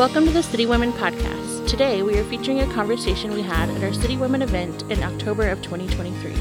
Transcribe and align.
Welcome 0.00 0.24
to 0.24 0.30
the 0.30 0.42
City 0.42 0.64
Women 0.64 0.92
Podcast. 0.92 1.68
Today 1.68 2.02
we 2.02 2.16
are 2.18 2.24
featuring 2.24 2.60
a 2.60 2.72
conversation 2.72 3.34
we 3.34 3.42
had 3.42 3.68
at 3.68 3.84
our 3.84 3.92
City 3.92 4.16
Women 4.16 4.40
event 4.40 4.82
in 4.84 5.02
October 5.02 5.50
of 5.50 5.60
2023. 5.60 6.34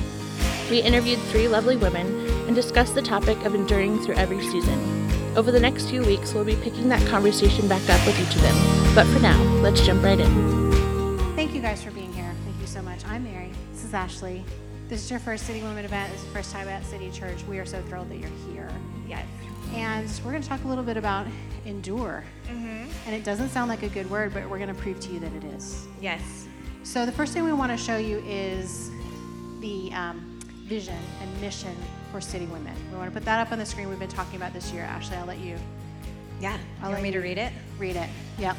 We 0.70 0.82
interviewed 0.82 1.20
three 1.24 1.50
lovely 1.50 1.76
women 1.76 2.26
and 2.48 2.56
discussed 2.56 2.96
the 2.96 3.02
topic 3.02 3.44
of 3.44 3.56
enduring 3.56 4.00
through 4.00 4.16
every 4.16 4.42
season. 4.48 4.80
Over 5.36 5.52
the 5.52 5.60
next 5.60 5.90
few 5.90 6.06
weeks, 6.06 6.34
we'll 6.34 6.46
be 6.46 6.56
picking 6.56 6.88
that 6.88 7.06
conversation 7.10 7.68
back 7.68 7.82
up 7.90 8.00
with 8.08 8.18
each 8.22 8.34
of 8.34 8.42
them. 8.44 8.96
But 8.96 9.06
for 9.08 9.20
now, 9.20 9.44
let's 9.62 9.86
jump 9.86 10.06
right 10.06 10.22
in. 10.22 11.36
Thank 11.36 11.54
you 11.54 11.62
guys 11.62 11.84
for 11.84 11.92
being 11.92 12.14
here. 12.14 12.34
Thank 12.46 12.62
you 12.62 12.66
so 12.66 12.82
much. 12.82 13.04
I'm 13.08 13.26
Mary. 13.26 13.52
This 13.74 13.84
is 13.84 13.94
Ashley. 13.94 14.46
This 14.88 15.04
is 15.04 15.12
your 15.12 15.20
first 15.20 15.46
City 15.46 15.62
Women 15.62 15.84
event. 15.84 16.14
This 16.14 16.22
is 16.22 16.28
the 16.28 16.34
first 16.34 16.54
time 16.54 16.70
at 16.70 16.86
City 16.86 17.12
Church. 17.12 17.44
We 17.44 17.60
are 17.60 17.66
so 17.66 17.82
thrilled 17.90 18.10
that 18.10 18.20
you're 18.20 18.32
here. 18.54 18.72
Yes. 19.06 19.28
And 19.74 20.10
we're 20.24 20.32
going 20.32 20.44
to 20.44 20.48
talk 20.48 20.64
a 20.64 20.68
little 20.70 20.86
bit 20.86 20.96
about 20.96 21.28
endure. 21.70 22.24
Mm-hmm. 22.48 22.90
And 23.06 23.16
it 23.16 23.24
doesn't 23.24 23.50
sound 23.50 23.70
like 23.70 23.84
a 23.84 23.90
good 23.90 24.10
word, 24.10 24.34
but 24.34 24.50
we're 24.50 24.58
going 24.58 24.74
to 24.74 24.82
prove 24.82 25.00
to 25.02 25.12
you 25.12 25.20
that 25.20 25.32
it 25.34 25.44
is. 25.56 25.88
Yes. 26.02 26.48
So, 26.84 27.06
the 27.06 27.12
first 27.12 27.34
thing 27.34 27.44
we 27.44 27.54
want 27.54 27.72
to 27.72 27.78
show 27.78 27.98
you 27.98 28.24
is 28.26 28.90
the 29.62 29.92
um, 29.94 30.40
vision 30.66 30.98
and 31.22 31.42
mission 31.42 31.76
for 32.12 32.20
City 32.20 32.46
Women. 32.48 32.74
We 32.92 32.98
want 32.98 33.10
to 33.10 33.14
put 33.14 33.26
that 33.26 33.40
up 33.40 33.52
on 33.52 33.60
the 33.60 33.66
screen. 33.66 33.90
We've 33.90 34.00
been 34.00 34.08
talking 34.10 34.36
about 34.38 34.54
this 34.54 34.72
year. 34.72 34.84
Ashley, 34.84 35.18
I'll 35.18 35.26
let 35.28 35.40
you 35.40 35.58
Yeah. 36.42 36.58
I'll 36.82 36.90
you 36.90 36.96
let 36.96 37.02
want 37.02 37.04
me 37.04 37.12
to 37.12 37.20
read 37.20 37.38
it? 37.38 37.54
read 37.78 37.96
it. 37.96 38.10
Yep. 38.40 38.58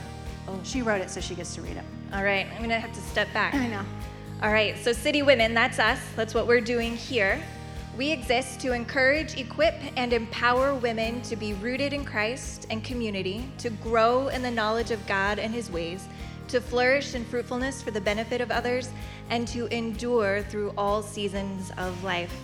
Oh. 0.48 0.60
She 0.62 0.82
wrote 0.82 1.00
it, 1.00 1.10
so 1.10 1.20
she 1.20 1.34
gets 1.34 1.54
to 1.56 1.62
read 1.62 1.76
it. 1.76 1.84
All 2.12 2.22
right. 2.22 2.46
I'm 2.54 2.60
gonna 2.62 2.78
have 2.78 2.92
to 2.92 3.00
step 3.00 3.32
back. 3.32 3.54
I 3.54 3.66
know. 3.66 3.82
All 4.42 4.52
right. 4.52 4.76
So, 4.78 4.92
City 4.92 5.22
Women, 5.22 5.52
that's 5.54 5.78
us. 5.78 5.98
That's 6.16 6.34
what 6.34 6.46
we're 6.46 6.60
doing 6.60 6.96
here. 6.96 7.42
We 8.00 8.12
exist 8.12 8.60
to 8.60 8.72
encourage, 8.72 9.36
equip, 9.36 9.74
and 9.94 10.14
empower 10.14 10.74
women 10.74 11.20
to 11.20 11.36
be 11.36 11.52
rooted 11.52 11.92
in 11.92 12.06
Christ 12.06 12.66
and 12.70 12.82
community, 12.82 13.44
to 13.58 13.68
grow 13.68 14.28
in 14.28 14.40
the 14.40 14.50
knowledge 14.50 14.90
of 14.90 15.06
God 15.06 15.38
and 15.38 15.52
His 15.52 15.70
ways, 15.70 16.08
to 16.48 16.62
flourish 16.62 17.14
in 17.14 17.26
fruitfulness 17.26 17.82
for 17.82 17.90
the 17.90 18.00
benefit 18.00 18.40
of 18.40 18.50
others, 18.50 18.88
and 19.28 19.46
to 19.48 19.66
endure 19.66 20.40
through 20.44 20.72
all 20.78 21.02
seasons 21.02 21.72
of 21.76 22.02
life. 22.02 22.34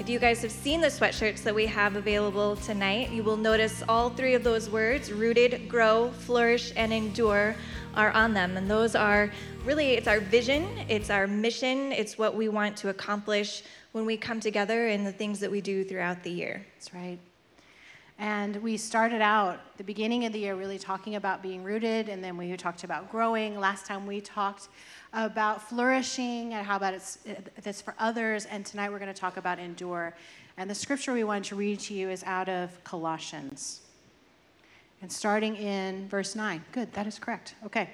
If 0.00 0.08
you 0.08 0.18
guys 0.18 0.40
have 0.40 0.50
seen 0.50 0.80
the 0.80 0.86
sweatshirts 0.86 1.42
that 1.42 1.54
we 1.54 1.66
have 1.66 1.94
available 1.94 2.56
tonight, 2.56 3.10
you 3.10 3.22
will 3.22 3.36
notice 3.36 3.82
all 3.86 4.08
three 4.08 4.32
of 4.32 4.42
those 4.42 4.70
words 4.70 5.12
rooted, 5.12 5.68
grow, 5.68 6.10
flourish, 6.10 6.72
and 6.74 6.90
endure 6.90 7.54
are 7.94 8.10
on 8.12 8.32
them. 8.32 8.56
And 8.56 8.68
those 8.68 8.94
are 8.94 9.30
really, 9.62 9.90
it's 9.90 10.08
our 10.08 10.20
vision, 10.20 10.66
it's 10.88 11.10
our 11.10 11.26
mission, 11.26 11.92
it's 11.92 12.16
what 12.16 12.34
we 12.34 12.48
want 12.48 12.78
to 12.78 12.88
accomplish 12.88 13.62
when 13.92 14.06
we 14.06 14.16
come 14.16 14.40
together 14.40 14.86
and 14.88 15.06
the 15.06 15.12
things 15.12 15.38
that 15.40 15.50
we 15.50 15.60
do 15.60 15.84
throughout 15.84 16.22
the 16.22 16.30
year. 16.30 16.64
That's 16.76 16.94
right. 16.94 17.18
And 18.18 18.56
we 18.62 18.78
started 18.78 19.20
out 19.20 19.60
the 19.76 19.84
beginning 19.84 20.24
of 20.24 20.32
the 20.32 20.38
year 20.38 20.54
really 20.54 20.78
talking 20.78 21.16
about 21.16 21.42
being 21.42 21.62
rooted, 21.62 22.08
and 22.08 22.24
then 22.24 22.38
we 22.38 22.56
talked 22.56 22.84
about 22.84 23.10
growing. 23.10 23.60
Last 23.60 23.84
time 23.84 24.06
we 24.06 24.22
talked 24.22 24.68
about 25.12 25.68
flourishing 25.68 26.54
and 26.54 26.64
how 26.64 26.76
about 26.76 26.94
it's 26.94 27.18
that's 27.62 27.80
for 27.80 27.94
others. 27.98 28.46
And 28.46 28.64
tonight 28.64 28.90
we're 28.90 28.98
going 28.98 29.12
to 29.12 29.20
talk 29.20 29.36
about 29.36 29.58
endure. 29.58 30.14
And 30.56 30.68
the 30.68 30.74
scripture 30.74 31.12
we 31.12 31.24
wanted 31.24 31.44
to 31.44 31.56
read 31.56 31.80
to 31.80 31.94
you 31.94 32.10
is 32.10 32.22
out 32.24 32.48
of 32.48 32.82
Colossians. 32.84 33.80
And 35.02 35.10
starting 35.10 35.56
in 35.56 36.08
verse 36.08 36.36
9. 36.36 36.62
Good, 36.72 36.92
that 36.92 37.06
is 37.06 37.18
correct. 37.18 37.54
Okay. 37.64 37.90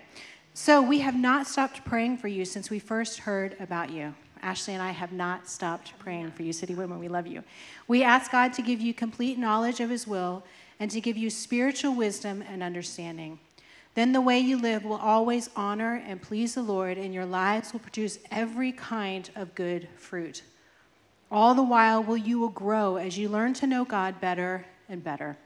So 0.54 0.82
we 0.82 1.00
have 1.00 1.14
not 1.14 1.46
stopped 1.46 1.84
praying 1.84 2.18
for 2.18 2.28
you 2.28 2.44
since 2.44 2.70
we 2.70 2.78
first 2.78 3.20
heard 3.20 3.56
about 3.60 3.90
you. 3.90 4.14
Ashley 4.42 4.74
and 4.74 4.82
I 4.82 4.90
have 4.90 5.12
not 5.12 5.48
stopped 5.48 5.98
praying 5.98 6.32
for 6.32 6.42
you, 6.42 6.52
City 6.52 6.74
Women. 6.74 6.98
We 6.98 7.08
love 7.08 7.26
you. 7.26 7.42
We 7.88 8.02
ask 8.02 8.32
God 8.32 8.52
to 8.54 8.62
give 8.62 8.80
you 8.80 8.94
complete 8.94 9.38
knowledge 9.38 9.80
of 9.80 9.90
His 9.90 10.06
will 10.06 10.44
and 10.78 10.90
to 10.90 11.00
give 11.00 11.16
you 11.16 11.30
spiritual 11.30 11.94
wisdom 11.94 12.42
and 12.48 12.62
understanding. 12.62 13.38
Then 13.96 14.12
the 14.12 14.20
way 14.20 14.38
you 14.38 14.58
live 14.58 14.84
will 14.84 14.98
always 14.98 15.48
honor 15.56 16.02
and 16.06 16.20
please 16.20 16.54
the 16.54 16.62
Lord, 16.62 16.98
and 16.98 17.14
your 17.14 17.24
lives 17.24 17.72
will 17.72 17.80
produce 17.80 18.18
every 18.30 18.70
kind 18.70 19.30
of 19.34 19.54
good 19.54 19.88
fruit. 19.96 20.42
All 21.30 21.54
the 21.54 21.62
while, 21.62 22.02
will 22.02 22.18
you 22.18 22.38
will 22.38 22.50
grow 22.50 22.96
as 22.96 23.16
you 23.16 23.30
learn 23.30 23.54
to 23.54 23.66
know 23.66 23.86
God 23.86 24.20
better 24.20 24.66
and 24.86 25.02
better. 25.02 25.38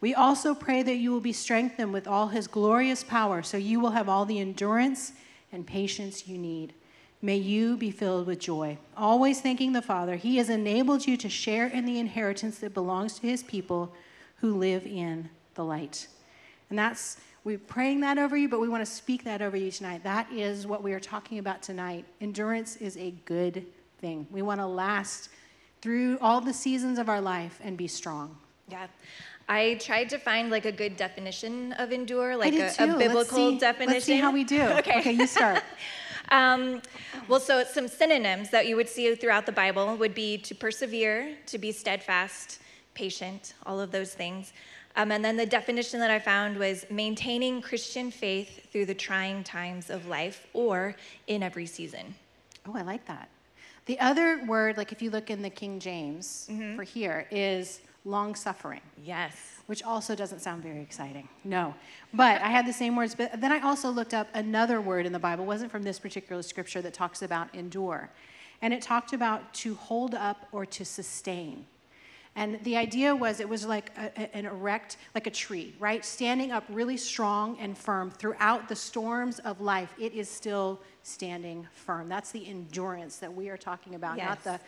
We 0.00 0.14
also 0.14 0.54
pray 0.54 0.84
that 0.84 0.94
you 0.94 1.10
will 1.10 1.20
be 1.20 1.32
strengthened 1.32 1.92
with 1.92 2.06
all 2.06 2.28
his 2.28 2.46
glorious 2.46 3.02
power, 3.02 3.42
so 3.42 3.56
you 3.56 3.80
will 3.80 3.90
have 3.90 4.08
all 4.08 4.24
the 4.24 4.38
endurance 4.38 5.12
and 5.50 5.66
patience 5.66 6.28
you 6.28 6.38
need. 6.38 6.74
May 7.20 7.38
you 7.38 7.76
be 7.76 7.90
filled 7.90 8.28
with 8.28 8.38
joy, 8.38 8.78
always 8.96 9.40
thanking 9.40 9.72
the 9.72 9.82
Father. 9.82 10.14
He 10.14 10.36
has 10.36 10.48
enabled 10.48 11.04
you 11.04 11.16
to 11.16 11.28
share 11.28 11.66
in 11.66 11.84
the 11.84 11.98
inheritance 11.98 12.60
that 12.60 12.74
belongs 12.74 13.18
to 13.18 13.26
his 13.26 13.42
people 13.42 13.92
who 14.36 14.56
live 14.56 14.86
in 14.86 15.30
the 15.54 15.64
light. 15.64 16.06
And 16.70 16.78
that's, 16.78 17.16
we're 17.48 17.56
praying 17.56 18.00
that 18.00 18.18
over 18.18 18.36
you, 18.36 18.46
but 18.46 18.60
we 18.60 18.68
want 18.68 18.84
to 18.84 18.92
speak 18.92 19.24
that 19.24 19.40
over 19.40 19.56
you 19.56 19.70
tonight. 19.70 20.04
That 20.04 20.30
is 20.30 20.66
what 20.66 20.82
we 20.82 20.92
are 20.92 21.00
talking 21.00 21.38
about 21.38 21.62
tonight. 21.62 22.04
Endurance 22.20 22.76
is 22.76 22.94
a 22.98 23.14
good 23.24 23.64
thing. 24.02 24.26
We 24.30 24.42
want 24.42 24.60
to 24.60 24.66
last 24.66 25.30
through 25.80 26.18
all 26.20 26.42
the 26.42 26.52
seasons 26.52 26.98
of 26.98 27.08
our 27.08 27.22
life 27.22 27.58
and 27.64 27.78
be 27.78 27.88
strong. 27.88 28.36
Yeah. 28.68 28.88
I 29.48 29.78
tried 29.80 30.10
to 30.10 30.18
find 30.18 30.50
like 30.50 30.66
a 30.66 30.72
good 30.72 30.98
definition 30.98 31.72
of 31.72 31.90
endure, 31.90 32.36
like 32.36 32.52
a, 32.52 32.56
a 32.56 32.60
Let's 32.60 32.76
biblical 32.76 33.52
see- 33.52 33.58
definition. 33.58 33.94
Let's 33.94 34.04
see 34.04 34.18
how 34.18 34.30
we 34.30 34.44
do. 34.44 34.60
Okay. 34.80 34.98
Okay, 35.00 35.12
you 35.12 35.26
start. 35.26 35.62
Um, 36.30 36.82
well, 37.26 37.40
so 37.40 37.64
some 37.64 37.88
synonyms 37.88 38.50
that 38.50 38.66
you 38.66 38.76
would 38.76 38.90
see 38.90 39.14
throughout 39.14 39.46
the 39.46 39.52
Bible 39.52 39.96
would 39.96 40.14
be 40.14 40.36
to 40.36 40.54
persevere, 40.54 41.34
to 41.46 41.56
be 41.56 41.72
steadfast, 41.72 42.58
patient, 42.92 43.54
all 43.64 43.80
of 43.80 43.92
those 43.92 44.12
things. 44.12 44.52
Um, 44.98 45.12
and 45.12 45.24
then 45.24 45.36
the 45.36 45.46
definition 45.46 46.00
that 46.00 46.10
I 46.10 46.18
found 46.18 46.58
was 46.58 46.84
maintaining 46.90 47.62
Christian 47.62 48.10
faith 48.10 48.70
through 48.72 48.86
the 48.86 48.94
trying 48.94 49.44
times 49.44 49.90
of 49.90 50.06
life 50.06 50.48
or 50.52 50.96
in 51.28 51.42
every 51.42 51.66
season. 51.66 52.16
Oh, 52.66 52.74
I 52.76 52.82
like 52.82 53.06
that. 53.06 53.28
The 53.86 53.98
other 54.00 54.44
word, 54.44 54.76
like 54.76 54.90
if 54.90 55.00
you 55.00 55.10
look 55.10 55.30
in 55.30 55.40
the 55.40 55.50
King 55.50 55.78
James 55.78 56.48
Mm-hmm. 56.50 56.74
for 56.76 56.82
here, 56.82 57.26
is 57.30 57.80
long 58.04 58.34
suffering, 58.34 58.80
Yes. 59.04 59.36
which 59.66 59.84
also 59.84 60.16
doesn't 60.16 60.40
sound 60.40 60.64
very 60.64 60.80
exciting. 60.80 61.28
No. 61.44 61.74
But 62.12 62.42
I 62.42 62.48
had 62.48 62.66
the 62.66 62.72
same 62.72 62.96
words. 62.96 63.14
But 63.14 63.40
then 63.40 63.52
I 63.52 63.60
also 63.60 63.90
looked 63.90 64.14
up 64.14 64.26
another 64.34 64.80
word 64.80 65.06
in 65.06 65.12
the 65.12 65.18
Bible, 65.20 65.44
it 65.44 65.46
wasn't 65.46 65.70
from 65.70 65.84
this 65.84 65.98
particular 66.00 66.42
scripture, 66.42 66.82
that 66.82 66.92
talks 66.92 67.22
about 67.22 67.54
endure. 67.54 68.10
And 68.62 68.74
it 68.74 68.82
talked 68.82 69.12
about 69.12 69.54
to 69.54 69.74
hold 69.76 70.14
up 70.16 70.48
or 70.50 70.66
to 70.66 70.84
sustain. 70.84 71.66
And 72.36 72.62
the 72.64 72.76
idea 72.76 73.14
was 73.14 73.40
it 73.40 73.48
was 73.48 73.66
like 73.66 73.90
a, 73.96 74.36
an 74.36 74.46
erect, 74.46 74.96
like 75.14 75.26
a 75.26 75.30
tree, 75.30 75.74
right? 75.78 76.04
Standing 76.04 76.52
up 76.52 76.64
really 76.68 76.96
strong 76.96 77.58
and 77.58 77.76
firm 77.76 78.10
throughout 78.10 78.68
the 78.68 78.76
storms 78.76 79.38
of 79.40 79.60
life. 79.60 79.92
It 79.98 80.12
is 80.14 80.28
still 80.28 80.80
standing 81.02 81.66
firm. 81.72 82.08
That's 82.08 82.30
the 82.30 82.46
endurance 82.46 83.16
that 83.18 83.32
we 83.32 83.48
are 83.48 83.56
talking 83.56 83.94
about, 83.94 84.18
not 84.18 84.44
the, 84.44 84.60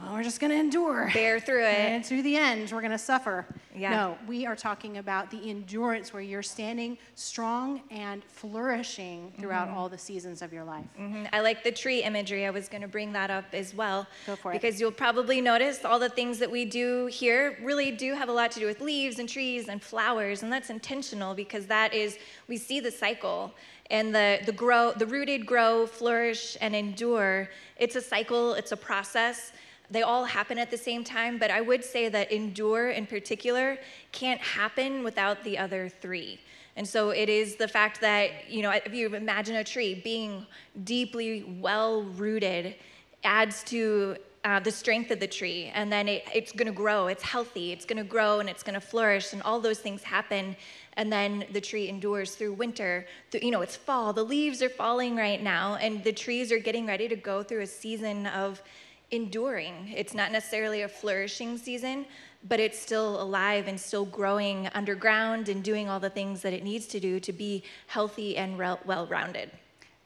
well, 0.00 0.12
we're 0.14 0.22
just 0.22 0.38
going 0.40 0.50
to 0.52 0.56
endure. 0.56 1.10
Bear 1.12 1.40
through 1.40 1.64
it. 1.64 1.74
And 1.76 2.04
to 2.04 2.22
the 2.22 2.36
end, 2.36 2.70
we're 2.70 2.80
going 2.80 2.92
to 2.92 2.98
suffer. 2.98 3.44
Yeah. 3.74 3.90
No, 3.90 4.18
we 4.26 4.46
are 4.46 4.54
talking 4.56 4.98
about 4.98 5.30
the 5.30 5.50
endurance 5.50 6.12
where 6.12 6.22
you're 6.22 6.42
standing 6.42 6.98
strong 7.14 7.82
and 7.90 8.22
flourishing 8.24 9.32
throughout 9.38 9.68
Mm-hmm. 9.68 9.76
all 9.76 9.88
the 9.88 9.98
seasons 9.98 10.40
of 10.42 10.52
your 10.52 10.62
life. 10.64 10.84
Mhm. 10.98 11.28
I 11.32 11.40
like 11.40 11.64
the 11.64 11.72
tree 11.72 12.02
imagery. 12.02 12.46
I 12.46 12.50
was 12.50 12.68
going 12.68 12.82
to 12.82 12.88
bring 12.88 13.12
that 13.12 13.30
up 13.30 13.44
as 13.52 13.74
well. 13.74 14.06
Go 14.26 14.36
for 14.36 14.52
it. 14.52 14.54
Because 14.60 14.80
you'll 14.80 14.92
probably 14.92 15.40
notice 15.40 15.84
all 15.84 15.98
the 15.98 16.08
things 16.08 16.38
that 16.38 16.50
we 16.50 16.64
do 16.64 17.06
here 17.06 17.58
really 17.62 17.90
do 17.90 18.14
have 18.14 18.28
a 18.28 18.32
lot 18.32 18.50
to 18.52 18.60
do 18.60 18.66
with 18.66 18.80
leaves 18.80 19.18
and 19.18 19.28
trees 19.28 19.68
and 19.68 19.82
flowers, 19.82 20.42
and 20.42 20.52
that's 20.52 20.70
intentional 20.70 21.34
because 21.34 21.66
that 21.66 21.92
is 21.92 22.18
we 22.46 22.56
see 22.56 22.78
the 22.80 22.90
cycle 22.90 23.52
and 23.90 24.14
the 24.14 24.38
the 24.46 24.52
grow, 24.52 24.92
the 24.92 25.06
rooted 25.06 25.44
grow, 25.46 25.86
flourish, 25.86 26.56
and 26.60 26.74
endure. 26.76 27.48
It's 27.76 27.96
a 27.96 28.00
cycle. 28.02 28.54
It's 28.54 28.72
a 28.72 28.76
process. 28.76 29.52
They 29.90 30.02
all 30.02 30.24
happen 30.24 30.58
at 30.58 30.70
the 30.70 30.76
same 30.76 31.02
time, 31.02 31.38
but 31.38 31.50
I 31.50 31.60
would 31.60 31.84
say 31.84 32.08
that 32.08 32.30
endure 32.30 32.90
in 32.90 33.06
particular 33.06 33.78
can't 34.12 34.40
happen 34.40 35.02
without 35.02 35.42
the 35.44 35.56
other 35.58 35.88
three. 35.88 36.40
And 36.76 36.86
so 36.86 37.10
it 37.10 37.28
is 37.28 37.56
the 37.56 37.66
fact 37.66 38.00
that, 38.02 38.50
you 38.50 38.62
know, 38.62 38.70
if 38.70 38.92
you 38.94 39.12
imagine 39.14 39.56
a 39.56 39.64
tree 39.64 39.94
being 39.94 40.46
deeply 40.84 41.42
well 41.60 42.04
rooted 42.04 42.76
adds 43.24 43.64
to 43.64 44.16
uh, 44.44 44.60
the 44.60 44.70
strength 44.70 45.10
of 45.10 45.20
the 45.20 45.26
tree. 45.26 45.70
And 45.74 45.92
then 45.92 46.08
it, 46.08 46.24
it's 46.32 46.52
going 46.52 46.68
to 46.68 46.72
grow, 46.72 47.08
it's 47.08 47.22
healthy, 47.22 47.72
it's 47.72 47.84
going 47.84 47.96
to 47.98 48.08
grow 48.08 48.40
and 48.40 48.48
it's 48.48 48.62
going 48.62 48.74
to 48.74 48.80
flourish, 48.80 49.32
and 49.32 49.42
all 49.42 49.60
those 49.60 49.78
things 49.78 50.02
happen. 50.02 50.56
And 50.96 51.12
then 51.12 51.44
the 51.52 51.60
tree 51.60 51.88
endures 51.88 52.34
through 52.34 52.52
winter. 52.54 53.06
Through, 53.30 53.40
you 53.42 53.50
know, 53.50 53.62
it's 53.62 53.76
fall, 53.76 54.12
the 54.12 54.24
leaves 54.24 54.62
are 54.62 54.68
falling 54.68 55.16
right 55.16 55.42
now, 55.42 55.76
and 55.76 56.04
the 56.04 56.12
trees 56.12 56.52
are 56.52 56.58
getting 56.58 56.86
ready 56.86 57.08
to 57.08 57.16
go 57.16 57.42
through 57.42 57.62
a 57.62 57.66
season 57.66 58.26
of 58.28 58.62
enduring. 59.10 59.92
It's 59.96 60.14
not 60.14 60.32
necessarily 60.32 60.82
a 60.82 60.88
flourishing 60.88 61.56
season, 61.58 62.06
but 62.46 62.60
it's 62.60 62.78
still 62.78 63.20
alive 63.20 63.66
and 63.66 63.80
still 63.80 64.04
growing 64.04 64.68
underground 64.74 65.48
and 65.48 65.62
doing 65.64 65.88
all 65.88 65.98
the 66.00 66.10
things 66.10 66.42
that 66.42 66.52
it 66.52 66.62
needs 66.62 66.86
to 66.88 67.00
do 67.00 67.18
to 67.20 67.32
be 67.32 67.62
healthy 67.88 68.36
and 68.36 68.58
well 68.58 69.06
rounded. 69.10 69.50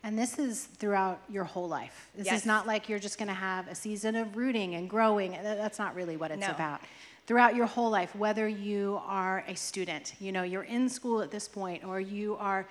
And 0.05 0.19
this 0.19 0.39
is 0.39 0.65
throughout 0.65 1.21
your 1.29 1.45
whole 1.45 1.69
life. 1.69 2.09
This 2.17 2.27
Yes. 2.27 2.41
is 2.41 2.47
not 2.47 2.67
like 2.67 2.89
you're 2.89 2.99
just 2.99 3.19
going 3.19 3.29
to 3.29 3.35
have 3.35 3.69
a 3.69 3.75
season 3.75 4.17
of 4.17 4.37
rooting 4.37 4.75
and 4.75 4.91
growing. 4.91 5.33
That's 5.43 5.79
not 5.79 5.95
really 5.95 6.17
what 6.17 6.31
it's 6.31 6.41
No. 6.41 6.51
about. 6.51 6.81
throughout 7.25 7.55
your 7.55 7.67
whole 7.67 7.89
life, 7.89 8.17
whether 8.17 8.49
you 8.49 9.01
are 9.07 9.45
a 9.47 9.55
student, 9.55 10.13
you 10.21 10.33
know, 10.33 10.43
you're 10.43 10.65
in 10.65 10.89
school 10.89 11.23
at 11.23 11.31
this 11.31 11.47
point, 11.47 11.85
or 11.85 12.01
you 12.01 12.37
are 12.41 12.67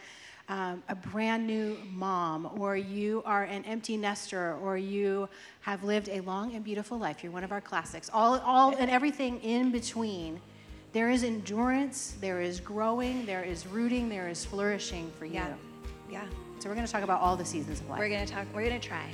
um, 0.51 0.83
a 0.89 0.95
brand 0.95 1.47
new 1.47 1.77
mom, 1.93 2.51
or 2.59 2.75
you 2.75 3.23
are 3.25 3.43
an 3.45 3.63
empty 3.63 3.95
nester, 3.95 4.57
or 4.61 4.77
you 4.77 5.29
have 5.61 5.85
lived 5.85 6.09
a 6.09 6.19
long 6.19 6.53
and 6.55 6.63
beautiful 6.63 6.97
life. 6.97 7.23
You're 7.23 7.31
one 7.31 7.45
of 7.45 7.53
our 7.53 7.61
classics. 7.61 8.09
All, 8.13 8.37
all 8.39 8.75
and 8.75 8.91
everything 8.91 9.39
in 9.39 9.71
between. 9.71 10.41
There 10.91 11.09
is 11.09 11.23
endurance, 11.23 12.15
there 12.19 12.41
is 12.41 12.59
growing, 12.59 13.25
there 13.25 13.43
is 13.43 13.65
rooting, 13.65 14.09
there 14.09 14.27
is 14.27 14.43
flourishing 14.43 15.09
for 15.17 15.25
you. 15.25 15.35
Yeah. 15.35 15.53
Yeah. 16.09 16.25
So 16.59 16.67
we're 16.67 16.75
going 16.75 16.85
to 16.85 16.91
talk 16.91 17.03
about 17.03 17.21
all 17.21 17.37
the 17.37 17.45
seasons 17.45 17.79
of 17.79 17.89
life. 17.89 17.99
We're 17.99 18.09
going 18.09 18.25
to 18.25 18.33
talk, 18.33 18.45
we're 18.53 18.67
going 18.67 18.79
to 18.79 18.85
try. 18.85 19.09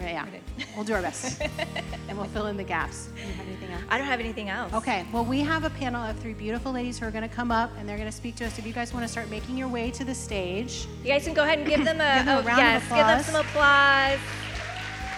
Yeah, 0.00 0.26
we'll 0.76 0.84
do 0.84 0.94
our 0.94 1.02
best, 1.02 1.40
and 2.08 2.16
we'll 2.18 2.26
fill 2.28 2.46
in 2.46 2.56
the 2.56 2.64
gaps. 2.64 3.08
Do 3.14 3.20
you 3.22 3.32
have 3.34 3.46
anything 3.46 3.70
else? 3.72 3.82
I 3.88 3.98
don't 3.98 4.06
have 4.06 4.20
anything 4.20 4.48
else. 4.48 4.72
Okay, 4.74 5.06
well, 5.12 5.24
we 5.24 5.40
have 5.40 5.64
a 5.64 5.70
panel 5.70 6.02
of 6.02 6.18
three 6.18 6.32
beautiful 6.34 6.72
ladies 6.72 6.98
who 6.98 7.06
are 7.06 7.10
going 7.10 7.28
to 7.28 7.34
come 7.34 7.50
up 7.52 7.70
and 7.78 7.88
they're 7.88 7.96
going 7.98 8.08
to 8.10 8.16
speak 8.16 8.34
to 8.36 8.46
us. 8.46 8.58
If 8.58 8.66
you 8.66 8.72
guys 8.72 8.92
want 8.92 9.04
to 9.06 9.08
start 9.10 9.30
making 9.30 9.56
your 9.56 9.68
way 9.68 9.90
to 9.92 10.04
the 10.04 10.14
stage, 10.14 10.86
You 11.04 11.10
guys 11.12 11.24
can 11.24 11.34
go 11.34 11.44
ahead 11.44 11.58
and 11.58 11.68
give 11.68 11.84
them 11.84 12.00
a, 12.00 12.16
Give 12.16 12.26
them 12.26 12.38
a 12.38 12.40
oh, 12.40 12.44
round 12.44 12.60
of 12.76 12.82
yes, 12.82 12.88
give 12.88 13.06
them 13.06 13.22
some 13.22 13.40
applause. 13.40 14.18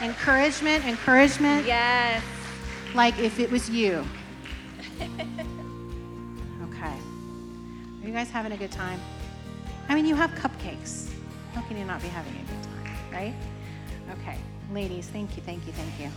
encouragement, 0.02 0.84
encouragement, 0.84 1.66
Yes. 1.66 2.22
like 2.94 3.18
if 3.18 3.38
it 3.40 3.50
was 3.50 3.70
you. 3.70 4.04
Okay. 6.68 6.92
Are 8.02 8.06
you 8.06 8.12
guys 8.12 8.28
having 8.30 8.52
a 8.52 8.56
good 8.56 8.72
time? 8.72 9.00
I 9.88 9.94
mean, 9.94 10.04
you 10.06 10.14
have 10.16 10.30
cupcakes. 10.32 11.08
How 11.54 11.62
can 11.62 11.78
you 11.78 11.84
not 11.84 12.02
be 12.02 12.08
having 12.08 12.32
a 12.34 12.38
good 12.40 12.62
time, 12.64 12.96
right? 13.12 13.34
Okay, 14.20 14.36
ladies, 14.74 15.06
thank 15.06 15.36
you, 15.36 15.42
thank 15.42 15.64
you, 15.66 15.72
thank 15.72 16.00
you. 16.00 16.10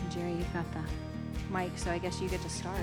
And 0.00 0.10
Jerry, 0.10 0.32
you've 0.32 0.52
got 0.54 0.64
the 0.72 0.82
mic, 1.52 1.70
so 1.76 1.90
I 1.90 1.98
guess 1.98 2.20
you 2.20 2.28
get 2.28 2.40
to 2.40 2.48
start. 2.48 2.80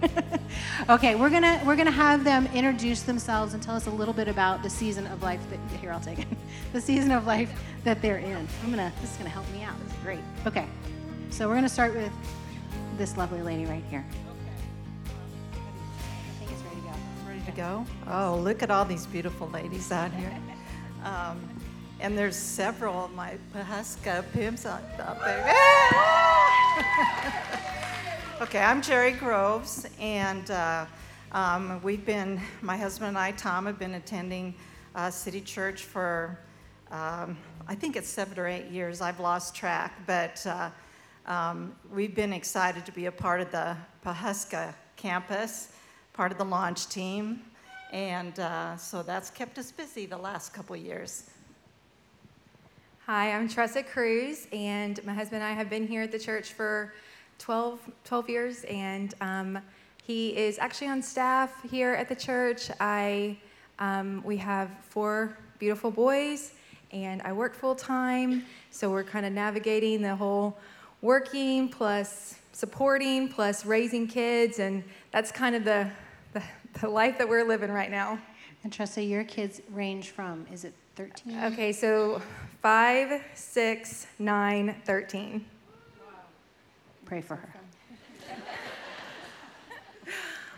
okay, 0.88 1.14
we're 1.14 1.30
gonna 1.30 1.60
we're 1.66 1.76
gonna 1.76 1.90
have 1.90 2.24
them 2.24 2.48
introduce 2.54 3.02
themselves 3.02 3.52
and 3.54 3.62
tell 3.62 3.76
us 3.76 3.86
a 3.86 3.90
little 3.90 4.14
bit 4.14 4.28
about 4.28 4.62
the 4.62 4.70
season 4.70 5.06
of 5.08 5.22
life 5.22 5.40
that 5.50 5.58
here 5.80 5.92
I'll 5.92 6.00
take 6.00 6.20
it. 6.20 6.26
the 6.72 6.80
season 6.80 7.10
of 7.10 7.26
life 7.26 7.50
that 7.84 8.00
they're 8.00 8.18
in. 8.18 8.48
I'm 8.64 8.70
gonna 8.70 8.92
this 9.00 9.10
is 9.10 9.16
gonna 9.16 9.30
help 9.30 9.50
me 9.52 9.62
out. 9.62 9.78
This 9.84 9.92
is 9.92 9.98
great. 10.02 10.20
Okay, 10.46 10.66
so 11.30 11.48
we're 11.48 11.54
gonna 11.54 11.68
start 11.68 11.94
with 11.94 12.12
this 12.96 13.16
lovely 13.16 13.42
lady 13.42 13.66
right 13.66 13.84
here. 13.90 14.04
I 15.52 16.38
think 16.38 16.50
it's 16.50 16.62
ready 16.62 16.76
to 16.76 16.82
go. 16.82 16.94
Ready 17.28 17.40
to 17.40 17.52
go? 17.52 17.86
Oh, 18.08 18.40
look 18.42 18.62
at 18.62 18.70
all 18.70 18.84
these 18.84 19.06
beautiful 19.06 19.48
ladies 19.48 19.92
out 19.92 20.12
here. 20.12 20.32
Um, 21.04 21.40
and 22.00 22.16
there's 22.16 22.36
several 22.36 23.04
of 23.04 23.12
my 23.12 23.36
Pawhuska 23.54 24.24
pimps 24.32 24.66
out, 24.66 24.82
out 25.00 25.18
there. 25.20 25.54
okay, 28.40 28.60
I'm 28.60 28.80
Jerry 28.80 29.12
Groves, 29.12 29.86
and 29.98 30.48
uh, 30.50 30.86
um, 31.32 31.82
we've 31.82 32.06
been, 32.06 32.40
my 32.62 32.76
husband 32.76 33.08
and 33.08 33.18
I, 33.18 33.32
Tom, 33.32 33.66
have 33.66 33.78
been 33.78 33.94
attending 33.94 34.54
uh, 34.94 35.10
City 35.10 35.40
Church 35.40 35.82
for, 35.82 36.38
um, 36.92 37.36
I 37.66 37.74
think 37.74 37.96
it's 37.96 38.08
seven 38.08 38.38
or 38.38 38.46
eight 38.46 38.66
years. 38.66 39.00
I've 39.00 39.18
lost 39.18 39.56
track, 39.56 39.92
but 40.06 40.46
uh, 40.46 40.70
um, 41.26 41.74
we've 41.92 42.14
been 42.14 42.32
excited 42.32 42.86
to 42.86 42.92
be 42.92 43.06
a 43.06 43.12
part 43.12 43.40
of 43.40 43.50
the 43.50 43.76
Pawhuska 44.06 44.72
campus, 44.96 45.72
part 46.12 46.30
of 46.30 46.38
the 46.38 46.44
launch 46.44 46.88
team, 46.88 47.42
and 47.92 48.38
uh, 48.38 48.76
so 48.76 49.02
that's 49.02 49.30
kept 49.30 49.58
us 49.58 49.72
busy 49.72 50.06
the 50.06 50.16
last 50.16 50.54
couple 50.54 50.76
years. 50.76 51.30
Hi, 53.10 53.32
I'm 53.32 53.48
Tressa 53.48 53.82
Cruz, 53.82 54.48
and 54.52 55.02
my 55.02 55.14
husband 55.14 55.42
and 55.42 55.50
I 55.50 55.54
have 55.54 55.70
been 55.70 55.86
here 55.86 56.02
at 56.02 56.12
the 56.12 56.18
church 56.18 56.52
for 56.52 56.92
12, 57.38 57.80
12 58.04 58.28
years, 58.28 58.64
and 58.64 59.14
um, 59.22 59.58
he 60.04 60.36
is 60.36 60.58
actually 60.58 60.88
on 60.88 61.00
staff 61.00 61.62
here 61.70 61.94
at 61.94 62.10
the 62.10 62.14
church. 62.14 62.70
I, 62.80 63.38
um, 63.78 64.22
we 64.26 64.36
have 64.36 64.68
four 64.90 65.38
beautiful 65.58 65.90
boys, 65.90 66.52
and 66.92 67.22
I 67.22 67.32
work 67.32 67.54
full 67.54 67.74
time, 67.74 68.44
so 68.70 68.90
we're 68.90 69.04
kind 69.04 69.24
of 69.24 69.32
navigating 69.32 70.02
the 70.02 70.14
whole 70.14 70.58
working 71.00 71.70
plus 71.70 72.34
supporting 72.52 73.30
plus 73.30 73.64
raising 73.64 74.06
kids, 74.06 74.58
and 74.58 74.84
that's 75.12 75.32
kind 75.32 75.54
of 75.54 75.64
the, 75.64 75.90
the, 76.34 76.42
the 76.82 76.90
life 76.90 77.16
that 77.16 77.26
we're 77.26 77.48
living 77.48 77.72
right 77.72 77.90
now. 77.90 78.18
And 78.64 78.70
Tressa, 78.70 79.02
your 79.02 79.24
kids 79.24 79.62
range 79.70 80.10
from 80.10 80.46
is 80.52 80.64
it 80.64 80.74
13? 80.98 81.44
Okay, 81.44 81.72
so 81.72 82.20
five, 82.60 83.22
six, 83.32 84.08
nine, 84.18 84.74
13. 84.84 85.44
Pray 87.04 87.20
for 87.20 87.36
her. 87.36 87.54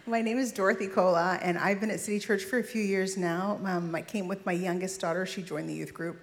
My 0.07 0.23
name 0.23 0.39
is 0.39 0.51
Dorothy 0.51 0.87
Cola, 0.87 1.39
and 1.43 1.59
I've 1.59 1.79
been 1.79 1.91
at 1.91 2.01
City 2.01 2.19
Church 2.19 2.45
for 2.45 2.59
a 2.59 2.65
few 2.65 2.81
years 2.81 3.19
now. 3.19 3.61
Um, 3.67 3.95
I 3.95 4.01
came 4.01 4.29
with 4.29 4.47
my 4.47 4.53
youngest 4.53 4.99
daughter. 4.99 5.27
She 5.27 5.43
joined 5.43 5.69
the 5.69 5.75
youth 5.75 5.93
group. 5.93 6.23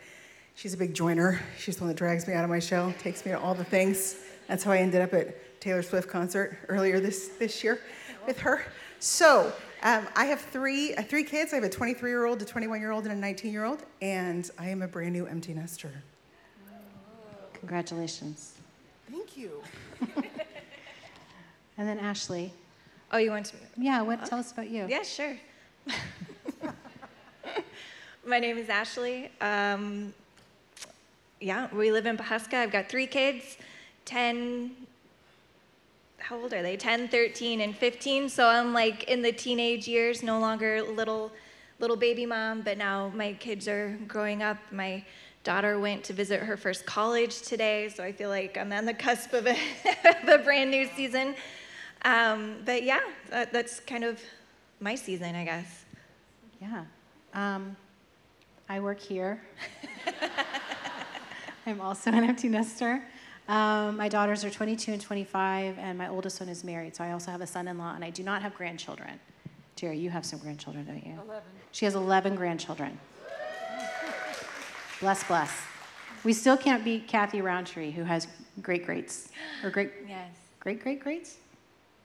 She's 0.55 0.73
a 0.73 0.77
big 0.77 0.95
joiner. 0.95 1.39
She's 1.59 1.75
the 1.75 1.83
one 1.83 1.89
that 1.89 1.97
drags 1.97 2.27
me 2.27 2.33
out 2.33 2.43
of 2.43 2.49
my 2.49 2.57
shell, 2.57 2.91
takes 2.97 3.23
me 3.23 3.33
to 3.33 3.39
all 3.39 3.53
the 3.53 3.63
things. 3.63 4.15
That's 4.47 4.63
how 4.63 4.71
I 4.71 4.79
ended 4.79 5.03
up 5.03 5.13
at 5.13 5.61
Taylor 5.61 5.83
Swift 5.83 6.09
concert 6.09 6.57
earlier 6.69 6.99
this, 6.99 7.27
this 7.37 7.63
year 7.63 7.79
with 8.25 8.39
her. 8.39 8.65
So 8.97 9.53
um, 9.83 10.07
I 10.15 10.25
have 10.25 10.41
three, 10.41 10.93
uh, 10.95 11.03
three 11.03 11.23
kids. 11.23 11.53
I 11.53 11.55
have 11.57 11.65
a 11.65 11.69
23-year-old, 11.69 12.41
a 12.41 12.45
21-year-old, 12.45 13.05
and 13.07 13.23
a 13.23 13.27
19-year-old, 13.27 13.83
and 14.01 14.49
I 14.57 14.69
am 14.69 14.81
a 14.81 14.87
brand 14.87 15.13
new 15.13 15.25
empty 15.27 15.53
nester. 15.53 15.91
Congratulations. 17.53 18.53
Thank 19.09 19.37
you. 19.37 19.61
And 21.77 21.87
then 21.87 21.99
Ashley. 21.99 22.51
Oh, 23.11 23.17
you 23.17 23.29
want 23.29 23.45
to? 23.47 23.55
Yeah, 23.77 24.01
what? 24.01 24.25
Tell 24.25 24.39
us 24.39 24.51
about 24.51 24.69
you. 24.69 24.87
Yeah, 24.89 25.03
sure. 25.03 25.37
My 28.25 28.39
name 28.39 28.57
is 28.57 28.67
Ashley. 28.67 29.29
Um, 29.39 30.13
yeah, 31.39 31.73
we 31.73 31.91
live 31.91 32.07
in 32.07 32.17
Pawhuska. 32.17 32.55
I've 32.55 32.71
got 32.71 32.89
three 32.89 33.05
kids 33.05 33.57
10, 34.05 34.71
how 36.27 36.35
old 36.35 36.51
are 36.53 36.61
they? 36.61 36.75
10, 36.75 37.07
13, 37.07 37.61
and 37.61 37.73
15. 37.73 38.27
So 38.27 38.47
I'm 38.47 38.73
like 38.73 39.05
in 39.05 39.21
the 39.21 39.31
teenage 39.31 39.87
years, 39.87 40.21
no 40.21 40.41
longer 40.41 40.81
little, 40.81 41.31
little 41.79 41.95
baby 41.95 42.25
mom, 42.25 42.63
but 42.63 42.77
now 42.77 43.09
my 43.15 43.31
kids 43.31 43.65
are 43.65 43.97
growing 44.09 44.43
up. 44.43 44.57
My 44.69 45.05
daughter 45.45 45.79
went 45.79 46.03
to 46.03 46.11
visit 46.11 46.41
her 46.41 46.57
first 46.57 46.85
college 46.85 47.43
today, 47.43 47.87
so 47.87 48.03
I 48.03 48.11
feel 48.11 48.27
like 48.27 48.57
I'm 48.57 48.73
on 48.73 48.83
the 48.83 48.93
cusp 48.93 49.31
of 49.31 49.47
a, 49.47 49.51
of 50.21 50.27
a 50.27 50.39
brand 50.39 50.69
new 50.69 50.89
season. 50.97 51.33
Um, 52.03 52.57
but 52.65 52.83
yeah, 52.83 52.99
that, 53.29 53.53
that's 53.53 53.79
kind 53.79 54.03
of 54.03 54.19
my 54.81 54.95
season, 54.95 55.33
I 55.33 55.45
guess. 55.45 55.85
Yeah. 56.59 56.83
Um, 57.35 57.77
I 58.67 58.81
work 58.81 58.99
here. 58.99 59.41
I'm 61.65 61.79
also 61.79 62.11
an 62.11 62.25
empty 62.25 62.49
nester. 62.49 63.01
Um, 63.47 63.95
my 63.97 64.09
daughters 64.09 64.43
are 64.43 64.49
22 64.49 64.91
and 64.93 65.01
25, 65.01 65.77
and 65.79 65.97
my 65.97 66.09
oldest 66.09 66.39
one 66.39 66.49
is 66.49 66.63
married. 66.63 66.95
So 66.95 67.03
I 67.03 67.11
also 67.11 67.31
have 67.31 67.41
a 67.41 67.47
son-in-law, 67.47 67.93
and 67.95 68.03
I 68.03 68.09
do 68.09 68.23
not 68.23 68.41
have 68.41 68.53
grandchildren. 68.55 69.19
Jerry, 69.75 69.97
you 69.97 70.09
have 70.09 70.25
some 70.25 70.39
grandchildren, 70.39 70.85
don't 70.85 71.05
you? 71.05 71.13
11. 71.25 71.43
She 71.71 71.85
has 71.85 71.95
11 71.95 72.35
grandchildren. 72.35 72.99
bless, 74.99 75.23
bless. 75.23 75.51
We 76.23 76.33
still 76.33 76.57
can't 76.57 76.83
beat 76.83 77.07
Kathy 77.07 77.41
Roundtree, 77.41 77.91
who 77.91 78.03
has 78.03 78.27
great 78.61 78.85
greats 78.85 79.29
or 79.63 79.69
great 79.69 79.91
Yes. 80.07 80.29
great 80.59 80.81
great 80.81 80.99
greats. 80.99 81.37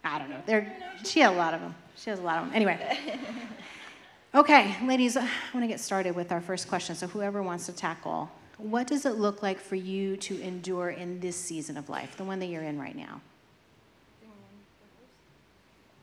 I 0.04 0.18
don't 0.18 0.30
know. 0.30 0.42
They're, 0.46 0.76
she 1.04 1.20
had 1.20 1.32
a 1.32 1.36
lot 1.36 1.54
of 1.54 1.60
them. 1.60 1.74
She 1.96 2.10
has 2.10 2.18
a 2.18 2.22
lot 2.22 2.38
of 2.38 2.46
them. 2.46 2.54
Anyway. 2.54 2.98
Okay, 4.34 4.74
ladies, 4.82 5.18
I 5.18 5.28
want 5.52 5.62
to 5.62 5.66
get 5.66 5.78
started 5.78 6.16
with 6.16 6.32
our 6.32 6.40
first 6.40 6.66
question. 6.66 6.94
So, 6.94 7.06
whoever 7.06 7.42
wants 7.42 7.66
to 7.66 7.72
tackle, 7.72 8.30
what 8.62 8.86
does 8.86 9.04
it 9.04 9.16
look 9.16 9.42
like 9.42 9.58
for 9.58 9.76
you 9.76 10.16
to 10.18 10.40
endure 10.40 10.90
in 10.90 11.20
this 11.20 11.36
season 11.36 11.76
of 11.76 11.88
life, 11.88 12.16
the 12.16 12.24
one 12.24 12.38
that 12.38 12.46
you're 12.46 12.62
in 12.62 12.78
right 12.78 12.96
now? 12.96 13.20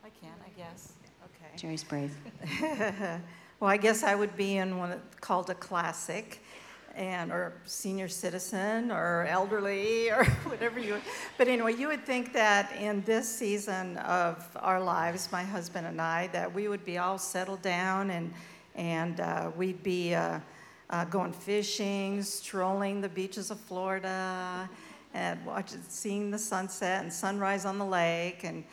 I 0.04 0.10
can, 0.22 0.34
I 0.46 0.50
guess. 0.58 0.94
Okay. 1.24 1.56
Jerry's 1.56 1.84
brave. 1.84 2.16
well, 3.60 3.70
I 3.70 3.78
guess 3.78 4.04
I 4.04 4.16
would 4.16 4.36
be 4.36 4.58
in 4.58 4.78
one 4.78 5.00
called 5.22 5.50
a 5.50 5.56
classic, 5.56 6.42
and 6.96 7.32
or 7.32 7.54
senior 7.66 8.10
citizen 8.10 8.92
or 8.92 9.26
elderly 9.30 10.10
or 10.12 10.26
whatever 10.46 10.80
you. 10.80 11.00
But 11.38 11.48
anyway, 11.48 11.76
you 11.76 11.88
would 11.88 12.06
think 12.06 12.34
that 12.34 12.76
in 12.76 13.02
this 13.04 13.34
season 13.34 13.98
of 13.98 14.46
our 14.58 14.82
lives, 14.82 15.30
my 15.32 15.44
husband 15.44 15.88
and 15.88 16.02
I, 16.02 16.28
that 16.28 16.54
we 16.54 16.68
would 16.68 16.84
be 16.84 16.98
all 16.98 17.18
settled 17.18 17.62
down 17.62 18.12
and 18.12 18.34
and 18.76 19.20
uh, 19.22 19.52
we'd 19.56 19.82
be. 19.82 20.14
Uh, 20.14 20.40
uh, 20.90 21.06
going 21.06 21.34
fishing, 21.34 22.24
strolling 22.24 23.02
the 23.02 23.10
beaches 23.10 23.52
of 23.52 23.60
Florida, 23.60 24.70
and 25.14 25.44
watching, 25.46 25.82
seeing 25.88 26.32
the 26.32 26.38
sunset 26.38 27.04
and 27.04 27.12
sunrise 27.12 27.66
on 27.66 27.78
the 27.78 27.86
lake. 27.86 28.44
And 28.44 28.64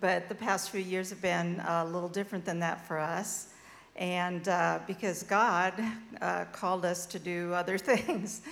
but 0.00 0.28
the 0.28 0.34
past 0.34 0.70
few 0.70 0.80
years 0.80 1.10
have 1.10 1.22
been 1.22 1.60
a 1.66 1.84
little 1.84 2.08
different 2.08 2.44
than 2.44 2.58
that 2.60 2.86
for 2.86 2.98
us, 2.98 3.48
and 3.96 4.46
uh, 4.48 4.80
because 4.86 5.22
God 5.22 5.72
uh, 6.20 6.44
called 6.52 6.84
us 6.84 7.06
to 7.06 7.18
do 7.18 7.54
other 7.54 7.78
things, 7.92 8.42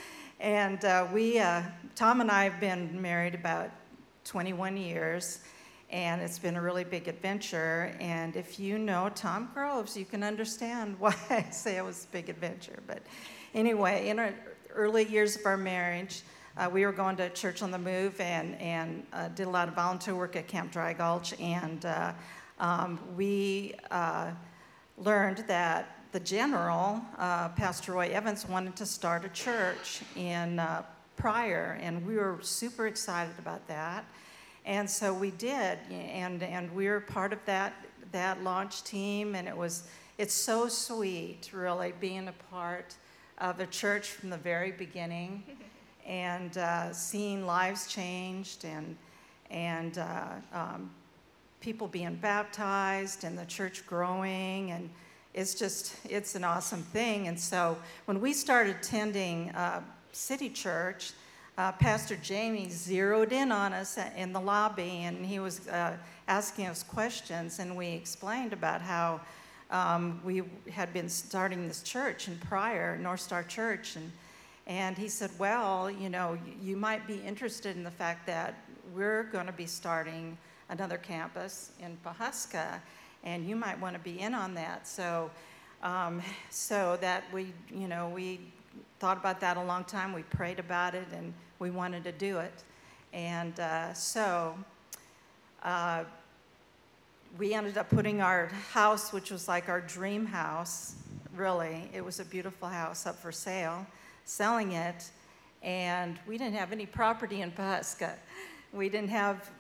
and 0.41 0.85
uh, 0.85 1.07
we, 1.13 1.39
uh, 1.39 1.63
Tom 1.95 2.21
and 2.21 2.31
I 2.31 2.45
have 2.45 2.61
been 2.61 3.01
married 3.01 3.35
about 3.35 3.71
21 4.25 4.77
years, 4.79 5.41
and 5.95 6.21
it's 6.21 6.41
been 6.41 6.57
a 6.57 6.61
really 6.61 6.83
big 6.83 7.07
adventure. 7.07 7.95
And 8.01 8.35
if 8.35 8.59
you 8.59 8.79
know 8.79 9.13
Tom 9.15 9.49
Groves, 9.55 9.97
you 9.97 10.05
can 10.05 10.25
understand 10.25 10.97
why 10.99 11.15
I 11.31 11.43
say 11.51 11.77
it 11.77 11.85
was 11.85 12.05
a 12.05 12.13
big 12.13 12.29
adventure. 12.29 12.81
But 12.89 13.01
anyway, 13.55 14.09
in 14.09 14.19
our 14.19 14.35
early 14.75 15.07
years 15.07 15.37
of 15.37 15.47
our 15.47 15.57
marriage, 15.57 16.23
uh, 16.57 16.69
we 16.71 16.85
were 16.85 16.91
going 16.91 17.17
to 17.19 17.31
church 17.31 17.63
on 17.63 17.71
the 17.71 17.79
move 17.79 18.21
and, 18.21 18.61
and 18.61 19.07
uh, 19.13 19.29
did 19.29 19.47
a 19.47 19.51
lot 19.51 19.69
of 19.69 19.75
volunteer 19.75 20.17
work 20.17 20.35
at 20.35 20.49
Camp 20.49 20.73
Dry 20.73 20.93
Gulch. 20.93 21.33
And 21.39 21.85
uh, 21.85 22.13
um, 22.59 22.99
we 23.17 23.75
uh, 23.93 24.33
learned 24.99 25.45
that 25.47 26.01
the 26.11 26.19
general, 26.19 27.01
uh, 27.19 27.51
Pastor 27.51 27.93
Roy 27.93 28.09
Evans, 28.09 28.49
wanted 28.49 28.75
to 28.77 28.87
start 28.87 29.25
a 29.25 29.29
church 29.29 30.03
in 30.17 30.59
uh, 30.59 30.83
Pryor, 31.15 31.79
and 31.81 32.05
we 32.05 32.17
were 32.17 32.39
super 32.41 32.89
excited 32.89 33.35
about 33.39 33.67
that. 33.69 34.05
And 34.65 34.89
so 34.89 35.13
we 35.13 35.31
did, 35.33 35.79
and, 35.91 36.43
and 36.43 36.75
we 36.75 36.89
were 36.89 37.01
part 37.01 37.33
of 37.33 37.45
that, 37.45 37.75
that 38.13 38.43
launch 38.43 38.83
team, 38.83 39.35
and 39.35 39.47
it 39.47 39.57
was, 39.57 39.85
it's 40.17 40.33
so 40.33 40.69
sweet, 40.69 41.51
really, 41.53 41.93
being 42.01 42.29
a 42.29 42.35
part 42.51 42.95
of 43.39 43.61
a 43.61 43.67
church 43.67 44.09
from 44.09 44.31
the 44.31 44.39
very 44.39 44.73
beginning 44.73 45.43
and 46.07 46.57
uh, 46.59 46.93
seeing 46.93 47.45
lives 47.45 47.87
changed 47.87 48.65
and, 48.65 48.97
and 49.51 49.99
uh, 49.99 50.29
um, 50.53 50.91
people 51.61 51.87
being 51.87 52.15
baptized 52.17 53.25
and 53.25 53.37
the 53.37 53.47
church 53.47 53.87
growing 53.87 54.71
and 54.71 54.89
it's 55.35 55.55
just 55.55 55.97
it's 56.09 56.37
an 56.37 56.45
awesome 56.45 56.83
thing. 56.83 57.27
And 57.27 57.39
so 57.39 57.77
when 58.05 58.21
we 58.21 58.33
started 58.33 58.77
attending 58.77 59.51
uh, 59.51 59.83
city 60.13 60.49
church 60.49 61.13
uh, 61.59 61.73
pastor 61.73 62.17
jamie 62.17 62.69
zeroed 62.69 63.33
in 63.33 63.53
on 63.53 63.73
us 63.73 63.99
in 64.17 64.33
the 64.33 64.41
lobby 64.41 65.03
and 65.05 65.25
he 65.25 65.39
was 65.39 65.69
uh, 65.69 65.97
asking 66.29 66.67
us 66.67 66.83
questions 66.83 67.59
and 67.59 67.77
we 67.77 67.89
explained 67.89 68.53
about 68.53 68.81
how 68.81 69.21
um, 69.71 70.21
we 70.25 70.43
had 70.71 70.93
been 70.93 71.09
starting 71.09 71.67
this 71.67 71.83
church 71.83 72.29
in 72.29 72.37
Pryor 72.39 72.97
north 72.99 73.21
star 73.21 73.43
church 73.43 73.97
and 73.97 74.11
and 74.67 74.97
he 74.97 75.09
said 75.09 75.31
well 75.39 75.91
you 75.91 76.09
know 76.09 76.39
you 76.63 76.77
might 76.77 77.07
be 77.07 77.17
interested 77.17 77.77
in 77.77 77.85
the 77.85 77.91
fact 77.91 78.27
that 78.27 78.55
we're 78.95 79.25
going 79.25 79.47
to 79.47 79.53
be 79.53 79.67
starting 79.67 80.37
another 80.69 80.99
campus 80.99 81.73
in 81.81 81.97
Pawhuska, 82.05 82.81
and 83.23 83.49
you 83.49 83.57
might 83.57 83.79
want 83.81 83.95
to 83.95 84.01
be 84.01 84.21
in 84.21 84.35
on 84.35 84.55
that. 84.55 84.87
So, 84.87 85.31
um, 85.83 86.23
so 86.51 86.99
that 87.01 87.25
we, 87.33 87.53
you 87.73 87.89
know, 87.89 88.09
we 88.09 88.41
thought 88.99 89.17
about 89.17 89.41
that 89.41 89.57
a 89.57 89.63
long 89.63 89.85
time. 89.85 90.13
We 90.13 90.23
prayed 90.23 90.59
about 90.59 90.95
it, 90.95 91.07
and 91.13 91.33
we 91.59 91.71
wanted 91.71 92.05
to 92.05 92.13
do 92.13 92.39
it. 92.39 92.65
And 93.13 93.59
uh, 93.61 93.93
so, 93.95 94.57
uh, 95.63 96.05
we 97.39 97.53
ended 97.53 97.77
up 97.79 97.91
putting 97.91 98.21
our 98.21 98.47
house, 98.71 99.13
which 99.13 99.31
was 99.31 99.49
like 99.49 99.69
our 99.69 99.81
dream 99.81 100.25
house, 100.27 100.95
really. 101.35 101.91
It 101.93 102.05
was 102.05 102.21
a 102.21 102.25
beautiful 102.25 102.69
house 102.69 103.07
up 103.07 103.17
for 103.17 103.33
sale, 103.33 103.87
selling 104.25 104.73
it, 104.73 105.11
and 105.63 106.19
we 106.27 106.39
didn't 106.39 106.55
have 106.55 106.71
any 106.71 106.87
property 106.87 107.41
in 107.41 107.51
Pawhuska. 107.51 108.13
We 108.73 108.89
didn't 108.89 109.11
have, 109.11 109.51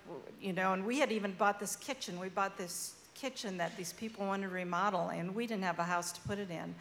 you 0.40 0.52
know, 0.52 0.72
and 0.72 0.84
we 0.84 0.98
had 0.98 1.10
even 1.10 1.32
bought 1.32 1.58
this 1.58 1.76
kitchen. 1.76 2.20
We 2.20 2.28
bought 2.28 2.56
this 2.56 2.94
kitchen 3.14 3.56
that 3.58 3.76
these 3.76 3.92
people 3.92 4.26
wanted 4.26 4.48
to 4.48 4.54
remodel, 4.54 5.08
and 5.08 5.34
we 5.34 5.46
didn't 5.46 5.64
have 5.64 5.78
a 5.78 5.84
house 5.84 6.12
to 6.12 6.20
put 6.22 6.38
it 6.38 6.50
in. 6.50 6.74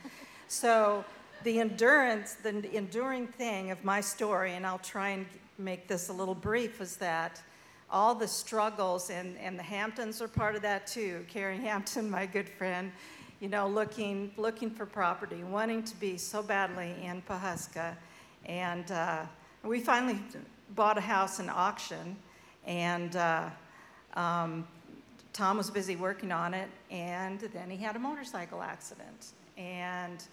So 0.48 1.04
the 1.44 1.60
endurance, 1.60 2.36
the 2.36 2.76
enduring 2.76 3.28
thing 3.28 3.72
of 3.72 3.84
my 3.84 4.02
story, 4.02 4.54
and 4.54 4.66
I'll 4.66 4.80
try 4.80 5.10
and 5.10 5.26
make 5.58 5.88
this 5.88 6.10
a 6.10 6.14
little 6.14 6.36
brief, 6.36 6.80
was 6.80 6.98
that 6.98 7.42
all 7.90 8.16
the 8.16 8.28
struggles, 8.28 9.10
and, 9.10 9.38
and 9.38 9.58
the 9.58 9.64
Hamptons 9.64 10.22
are 10.22 10.28
part 10.28 10.56
of 10.56 10.62
that 10.64 10.88
too. 10.88 11.26
Carrie 11.30 11.58
Hampton, 11.58 12.10
my 12.10 12.26
good 12.26 12.50
friend, 12.50 12.92
you 13.40 13.50
know, 13.50 13.68
looking, 13.68 14.32
looking 14.38 14.70
for 14.70 14.86
property, 14.86 15.44
wanting 15.44 15.84
to 15.84 15.96
be 15.98 16.18
so 16.18 16.42
badly 16.42 16.96
in 17.04 17.22
Pawhuska. 17.22 17.96
And 18.46 18.92
uh, 18.92 19.26
we 19.64 19.80
finally 19.80 20.20
bought 20.76 20.98
a 20.98 21.02
house 21.02 21.40
in 21.40 21.50
auction, 21.50 22.16
and 22.66 23.16
uh, 23.16 23.50
um, 24.16 24.68
Tom 25.34 25.58
was 25.58 25.70
busy 25.70 25.96
working 25.96 26.32
on 26.32 26.54
it, 26.54 26.70
and 26.90 27.40
then 27.40 27.70
he 27.70 27.78
had 27.78 27.96
a 27.96 28.00
motorcycle 28.00 28.62
accident, 28.62 29.34
and 29.58 30.24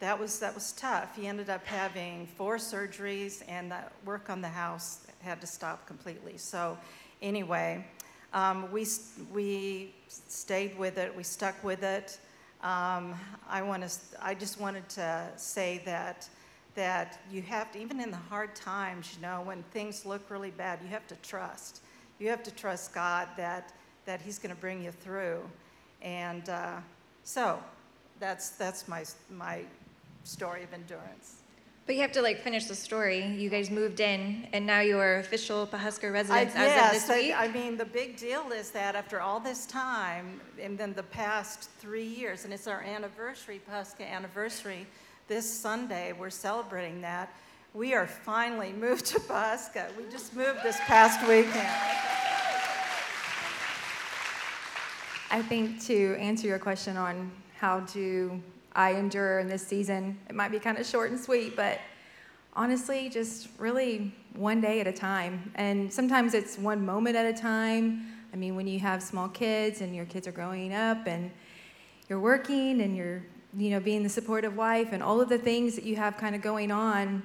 that 0.00 0.18
was 0.18 0.38
that 0.40 0.54
was 0.54 0.72
tough. 0.72 1.16
He 1.16 1.26
ended 1.26 1.50
up 1.50 1.64
having 1.64 2.26
four 2.26 2.56
surgeries, 2.56 3.42
and 3.48 3.70
the 3.70 3.78
work 4.04 4.28
on 4.30 4.40
the 4.40 4.48
house 4.48 5.06
had 5.20 5.40
to 5.40 5.46
stop 5.46 5.86
completely. 5.86 6.36
So, 6.36 6.76
anyway, 7.22 7.84
um, 8.32 8.70
we 8.70 8.86
we 9.32 9.94
stayed 10.08 10.76
with 10.78 10.98
it. 10.98 11.14
We 11.16 11.22
stuck 11.22 11.62
with 11.64 11.82
it. 11.82 12.18
Um, 12.62 13.14
I 13.48 13.62
want 13.62 13.88
to. 13.88 13.98
I 14.20 14.34
just 14.34 14.60
wanted 14.60 14.88
to 14.90 15.28
say 15.36 15.82
that 15.86 16.28
that 16.76 17.18
you 17.32 17.42
have 17.42 17.72
to, 17.72 17.80
even 17.80 18.00
in 18.00 18.10
the 18.10 18.16
hard 18.16 18.54
times, 18.54 19.14
you 19.16 19.22
know, 19.22 19.40
when 19.44 19.62
things 19.72 20.06
look 20.06 20.30
really 20.30 20.50
bad, 20.50 20.78
you 20.82 20.88
have 20.88 21.06
to 21.08 21.16
trust. 21.16 21.80
You 22.18 22.28
have 22.28 22.42
to 22.44 22.50
trust 22.50 22.94
God 22.94 23.28
that, 23.36 23.72
that 24.04 24.20
He's 24.20 24.38
going 24.38 24.54
to 24.54 24.60
bring 24.60 24.84
you 24.84 24.92
through. 24.92 25.40
And 26.02 26.48
uh, 26.48 26.76
so 27.24 27.58
that's, 28.20 28.50
that's 28.50 28.86
my, 28.86 29.04
my 29.30 29.62
story 30.26 30.62
of 30.62 30.72
endurance. 30.72 31.42
But 31.86 31.94
you 31.94 32.00
have 32.00 32.12
to 32.12 32.22
like 32.22 32.40
finish 32.40 32.64
the 32.64 32.74
story. 32.74 33.24
You 33.24 33.48
guys 33.48 33.70
moved 33.70 34.00
in, 34.00 34.48
and 34.52 34.66
now 34.66 34.80
you 34.80 34.98
are 34.98 35.18
official 35.18 35.68
Pawhuska 35.68 36.12
residents 36.12 36.56
I, 36.56 36.58
as 36.58 36.68
yes, 36.68 36.86
of 36.86 37.08
this 37.08 37.16
week. 37.16 37.32
I, 37.32 37.44
I 37.44 37.48
mean, 37.48 37.76
the 37.76 37.84
big 37.84 38.16
deal 38.16 38.50
is 38.50 38.72
that 38.72 38.96
after 38.96 39.20
all 39.20 39.38
this 39.38 39.66
time, 39.66 40.40
and 40.60 40.76
then 40.76 40.94
the 40.94 41.04
past 41.04 41.70
three 41.78 42.04
years, 42.04 42.44
and 42.44 42.52
it's 42.52 42.66
our 42.66 42.80
anniversary, 42.80 43.60
Pawhuska 43.70 44.04
anniversary, 44.04 44.84
this 45.28 45.48
Sunday, 45.48 46.12
we're 46.12 46.28
celebrating 46.30 47.00
that. 47.02 47.32
We 47.72 47.94
are 47.94 48.08
finally 48.08 48.72
moved 48.72 49.06
to 49.06 49.20
Pawhuska. 49.20 49.96
We 49.96 50.10
just 50.10 50.34
moved 50.34 50.64
this 50.64 50.78
past 50.86 51.20
weekend. 51.28 51.68
I 55.30 55.42
think 55.42 55.80
to 55.84 56.16
answer 56.18 56.48
your 56.48 56.58
question 56.58 56.96
on 56.96 57.30
how 57.58 57.80
do 57.80 58.40
I 58.76 58.92
endure 58.92 59.40
in 59.40 59.48
this 59.48 59.66
season, 59.66 60.18
it 60.28 60.34
might 60.34 60.52
be 60.52 60.58
kind 60.58 60.78
of 60.78 60.86
short 60.86 61.10
and 61.10 61.18
sweet, 61.18 61.56
but 61.56 61.80
honestly, 62.54 63.08
just 63.08 63.48
really 63.58 64.14
one 64.34 64.60
day 64.60 64.80
at 64.80 64.86
a 64.86 64.92
time. 64.92 65.50
And 65.54 65.92
sometimes 65.92 66.34
it's 66.34 66.58
one 66.58 66.84
moment 66.84 67.16
at 67.16 67.26
a 67.26 67.32
time. 67.32 68.06
I 68.32 68.36
mean, 68.36 68.54
when 68.54 68.66
you 68.66 68.78
have 68.80 69.02
small 69.02 69.28
kids 69.28 69.80
and 69.80 69.96
your 69.96 70.04
kids 70.04 70.28
are 70.28 70.32
growing 70.32 70.74
up 70.74 71.06
and 71.06 71.30
you're 72.08 72.20
working 72.20 72.82
and 72.82 72.96
you're 72.96 73.24
you 73.56 73.70
know, 73.70 73.80
being 73.80 74.02
the 74.02 74.08
supportive 74.08 74.54
wife 74.54 74.88
and 74.92 75.02
all 75.02 75.20
of 75.20 75.30
the 75.30 75.38
things 75.38 75.74
that 75.76 75.84
you 75.84 75.96
have 75.96 76.18
kind 76.18 76.34
of 76.34 76.42
going 76.42 76.70
on, 76.70 77.22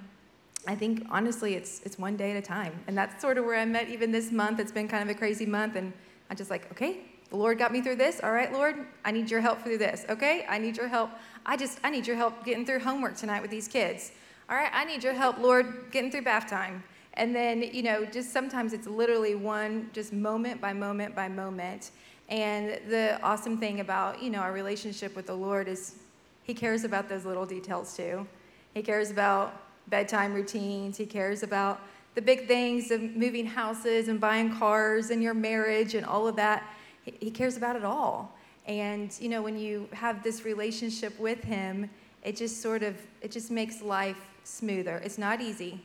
I 0.65 0.75
think 0.75 1.05
honestly 1.10 1.55
it's 1.55 1.81
it's 1.81 1.98
one 1.98 2.15
day 2.15 2.31
at 2.31 2.38
a 2.38 2.41
time. 2.41 2.79
And 2.88 2.98
that's 2.98 3.22
sort 3.22 3.38
of 3.38 3.43
where 3.43 3.58
I 3.58 3.65
met 3.65 3.89
even 3.89 4.12
this 4.12 4.31
month. 4.31 4.60
It's 4.60 4.72
been 4.72 4.88
kind 4.88 5.03
of 5.03 5.13
a 5.13 5.17
crazy 5.17 5.46
month 5.46 5.75
and 5.75 5.91
I'm 6.29 6.38
just 6.38 6.50
like, 6.50 6.72
okay, 6.72 7.01
the 7.31 7.38
Lord 7.38 7.57
got 7.57 7.71
me 7.71 7.81
through 7.81 7.95
this. 7.95 8.19
All 8.21 8.33
right, 8.33 8.51
Lord, 8.51 8.75
I 9.03 9.11
need 9.11 9.31
your 9.31 9.41
help 9.41 9.63
through 9.63 9.79
this. 9.79 10.05
Okay? 10.09 10.45
I 10.47 10.57
need 10.57 10.77
your 10.77 10.88
help. 10.88 11.09
I 11.45 11.57
just 11.57 11.79
I 11.83 11.89
need 11.89 12.05
your 12.05 12.17
help 12.17 12.45
getting 12.45 12.65
through 12.65 12.79
homework 12.79 13.17
tonight 13.17 13.41
with 13.41 13.50
these 13.50 13.67
kids. 13.67 14.11
All 14.50 14.57
right, 14.57 14.69
I 14.73 14.83
need 14.83 15.01
your 15.01 15.13
help, 15.13 15.39
Lord, 15.39 15.85
getting 15.91 16.11
through 16.11 16.23
bath 16.23 16.50
time. 16.50 16.83
And 17.13 17.33
then, 17.33 17.61
you 17.61 17.83
know, 17.83 18.05
just 18.05 18.31
sometimes 18.31 18.73
it's 18.73 18.85
literally 18.85 19.33
one 19.33 19.89
just 19.93 20.11
moment 20.11 20.59
by 20.59 20.73
moment 20.73 21.15
by 21.15 21.29
moment. 21.29 21.91
And 22.27 22.79
the 22.89 23.19
awesome 23.23 23.57
thing 23.57 23.79
about, 23.79 24.21
you 24.21 24.29
know, 24.29 24.39
our 24.39 24.51
relationship 24.51 25.15
with 25.15 25.27
the 25.27 25.33
Lord 25.33 25.67
is 25.67 25.95
he 26.43 26.53
cares 26.53 26.83
about 26.83 27.07
those 27.07 27.25
little 27.25 27.45
details 27.45 27.95
too. 27.95 28.27
He 28.73 28.81
cares 28.81 29.09
about 29.09 29.61
bedtime 29.88 30.33
routines. 30.33 30.97
He 30.97 31.05
cares 31.05 31.43
about 31.43 31.81
the 32.15 32.21
big 32.21 32.47
things 32.47 32.91
of 32.91 33.01
moving 33.01 33.45
houses 33.45 34.09
and 34.09 34.19
buying 34.19 34.57
cars 34.57 35.11
and 35.11 35.23
your 35.23 35.33
marriage 35.33 35.95
and 35.95 36.05
all 36.05 36.27
of 36.27 36.35
that. 36.35 36.63
He 37.03 37.31
cares 37.31 37.58
about 37.58 37.75
it 37.75 37.84
all. 37.84 38.36
And 38.67 39.15
you 39.20 39.29
know, 39.29 39.41
when 39.41 39.58
you 39.58 39.88
have 39.93 40.24
this 40.24 40.46
relationship 40.46 41.20
with 41.20 41.43
him, 41.43 41.89
it 42.24 42.36
just 42.36 42.62
sort 42.62 42.84
of 42.84 42.96
it 43.22 43.31
just 43.31 43.51
makes 43.51 43.81
life 43.81 44.17
smoother. 44.43 45.01
It's 45.03 45.17
not 45.17 45.41
easy. 45.41 45.81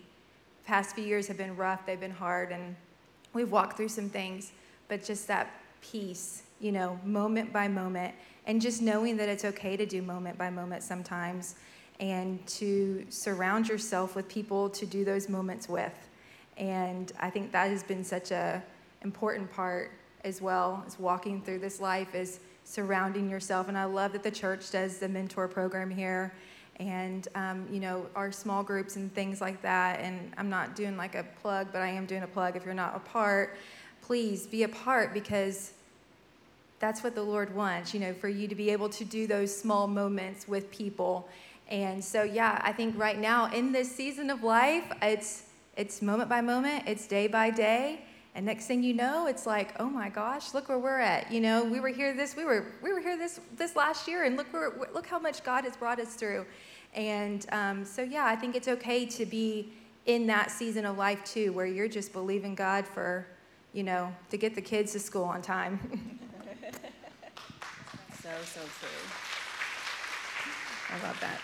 Past 0.67 0.95
few 0.95 1.05
years 1.05 1.29
have 1.29 1.37
been 1.37 1.57
rough, 1.57 1.87
they've 1.87 2.01
been 2.01 2.11
hard 2.11 2.53
and 2.53 2.77
we've 3.33 3.53
walked 3.53 3.77
through 3.77 3.89
some 3.89 4.09
things, 4.09 4.53
but 4.89 5.05
just 5.05 5.29
that 5.29 5.49
peace, 5.81 6.43
you 6.61 6.73
know, 6.73 6.99
moment 7.05 7.53
by 7.53 7.69
moment 7.69 8.15
and 8.47 8.61
just 8.61 8.81
knowing 8.81 9.17
that 9.17 9.29
it's 9.29 9.45
okay 9.45 9.77
to 9.77 9.87
do 9.87 10.01
moment 10.03 10.39
by 10.39 10.51
moment 10.51 10.83
sometimes 10.83 11.57
and 12.01 12.45
to 12.47 13.05
surround 13.09 13.69
yourself 13.69 14.15
with 14.15 14.29
people 14.29 14.69
to 14.71 14.87
do 14.87 15.05
those 15.05 15.29
moments 15.29 15.69
with 15.69 16.09
and 16.57 17.13
i 17.21 17.29
think 17.31 17.51
that 17.53 17.71
has 17.71 17.83
been 17.83 18.05
such 18.05 18.31
a 18.31 18.63
important 19.03 19.51
part 19.51 19.91
as 20.27 20.43
well 20.43 20.85
as 20.87 20.99
walking 20.99 21.41
through 21.41 21.61
this 21.61 21.81
life 21.81 22.15
is 22.15 22.41
surrounding 22.65 23.31
yourself. 23.31 23.69
And 23.69 23.79
i 23.79 23.85
love 23.85 24.13
that 24.13 24.23
the 24.23 24.31
church 24.31 24.71
does 24.71 24.99
the 24.99 25.09
mentor 25.09 25.49
program 25.49 25.89
here. 25.89 26.35
And 26.79 27.27
um, 27.35 27.67
you 27.71 27.81
know 27.81 28.05
our 28.15 28.31
small 28.31 28.63
groups 28.63 28.97
and 28.97 29.15
things 29.15 29.41
like 29.41 29.63
that. 29.63 30.01
And 30.01 30.33
i'm 30.37 30.51
not 30.51 30.77
doing 30.77 30.97
like 30.97 31.15
a 31.15 31.25
plug 31.41 31.69
but 31.73 31.81
i 31.81 31.89
am 31.89 32.05
doing 32.05 32.23
a 32.23 32.27
plug. 32.27 32.57
If 32.57 32.65
you're 32.65 32.75
not 32.75 32.95
a 32.97 33.01
part 33.01 33.57
please 34.07 34.47
be 34.47 34.63
a 34.63 34.69
part 34.69 35.13
because 35.13 35.73
that's 36.79 37.03
what 37.03 37.15
the 37.15 37.23
Lord 37.23 37.55
wants, 37.55 37.93
you 37.93 37.99
know, 37.99 38.13
for 38.13 38.29
you 38.29 38.47
to 38.47 38.55
be 38.55 38.71
able 38.71 38.89
to 38.91 39.05
do 39.05 39.27
those 39.27 39.55
small 39.55 39.89
moments 39.89 40.47
with 40.47 40.71
people. 40.71 41.29
And 41.69 42.05
so, 42.05 42.23
yeah, 42.23 42.61
I 42.63 42.73
think 42.73 42.97
right 42.97 43.19
now 43.19 43.51
in 43.51 43.73
this 43.73 43.91
season 43.91 44.31
of 44.31 44.45
life, 44.45 44.85
it's 45.03 45.45
it's 45.77 46.01
moment 46.01 46.31
by 46.31 46.41
moment, 46.41 46.85
it's 46.87 47.07
day 47.07 47.27
by 47.27 47.51
day, 47.51 48.06
and 48.37 48.45
next 48.45 48.67
thing 48.67 48.83
you 48.83 48.93
know, 48.93 49.27
it's 49.27 49.47
like, 49.47 49.73
oh 49.81 49.89
my 49.89 50.11
gosh, 50.11 50.53
look 50.53 50.69
where 50.69 50.79
we're 50.79 51.01
at. 51.01 51.33
You 51.33 51.41
know, 51.41 51.65
we 51.65 51.81
were 51.81 51.89
here 51.89 52.15
this, 52.15 52.37
we 52.37 52.45
were 52.45 52.67
we 52.83 52.93
were 52.93 53.01
here 53.01 53.17
this 53.17 53.41
this 53.57 53.75
last 53.75 54.07
year, 54.07 54.25
and 54.25 54.37
look 54.37 54.53
where 54.53 54.73
look 54.93 55.07
how 55.07 55.19
much 55.19 55.43
God 55.43 55.65
has 55.65 55.75
brought 55.75 55.99
us 55.99 56.15
through. 56.17 56.45
And 56.93 57.47
um, 57.51 57.83
so, 57.83 58.03
yeah, 58.03 58.27
I 58.27 58.37
think 58.37 58.55
it's 58.55 58.69
okay 58.69 59.07
to 59.07 59.25
be 59.25 59.73
in 60.05 60.27
that 60.27 60.51
season 60.51 60.85
of 60.85 60.99
life 60.99 61.25
too, 61.25 61.55
where 61.55 61.65
you're 61.65 61.89
just 61.89 62.13
believing 62.13 62.55
God 62.55 62.87
for, 62.87 63.27
you 63.73 63.83
know, 63.83 64.15
to 64.29 64.37
get 64.37 64.55
the 64.55 64.61
kids 64.61 64.93
to 64.93 65.01
school 65.01 65.25
on 65.25 65.41
time. 65.41 65.81
so 68.23 68.29
so 68.45 68.61
true. 68.61 68.89
I 70.91 71.07
love 71.07 71.19
that. 71.23 71.41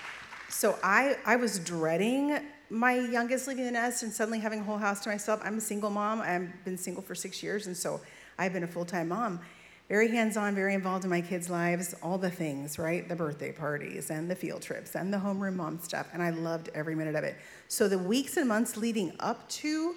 So 0.50 0.78
I, 0.82 1.16
I 1.24 1.36
was 1.36 1.58
dreading 1.58 2.38
my 2.72 2.94
youngest 2.94 3.46
leaving 3.46 3.66
the 3.66 3.70
nest 3.70 4.02
and 4.02 4.10
suddenly 4.10 4.38
having 4.38 4.60
a 4.60 4.64
whole 4.64 4.78
house 4.78 5.00
to 5.00 5.10
myself. 5.10 5.40
I'm 5.44 5.58
a 5.58 5.60
single 5.60 5.90
mom. 5.90 6.22
I've 6.22 6.64
been 6.64 6.78
single 6.78 7.02
for 7.02 7.14
six 7.14 7.42
years, 7.42 7.66
and 7.66 7.76
so 7.76 8.00
I've 8.38 8.54
been 8.54 8.64
a 8.64 8.68
full 8.68 8.86
time 8.86 9.08
mom. 9.08 9.40
Very 9.88 10.08
hands 10.08 10.38
on, 10.38 10.54
very 10.54 10.72
involved 10.72 11.04
in 11.04 11.10
my 11.10 11.20
kids' 11.20 11.50
lives, 11.50 11.94
all 12.02 12.16
the 12.16 12.30
things, 12.30 12.78
right? 12.78 13.06
The 13.06 13.14
birthday 13.14 13.52
parties 13.52 14.10
and 14.10 14.30
the 14.30 14.34
field 14.34 14.62
trips 14.62 14.96
and 14.96 15.12
the 15.12 15.18
homeroom 15.18 15.56
mom 15.56 15.80
stuff. 15.80 16.08
And 16.14 16.22
I 16.22 16.30
loved 16.30 16.70
every 16.74 16.94
minute 16.94 17.14
of 17.14 17.24
it. 17.24 17.36
So 17.68 17.88
the 17.88 17.98
weeks 17.98 18.38
and 18.38 18.48
months 18.48 18.78
leading 18.78 19.12
up 19.20 19.46
to 19.50 19.96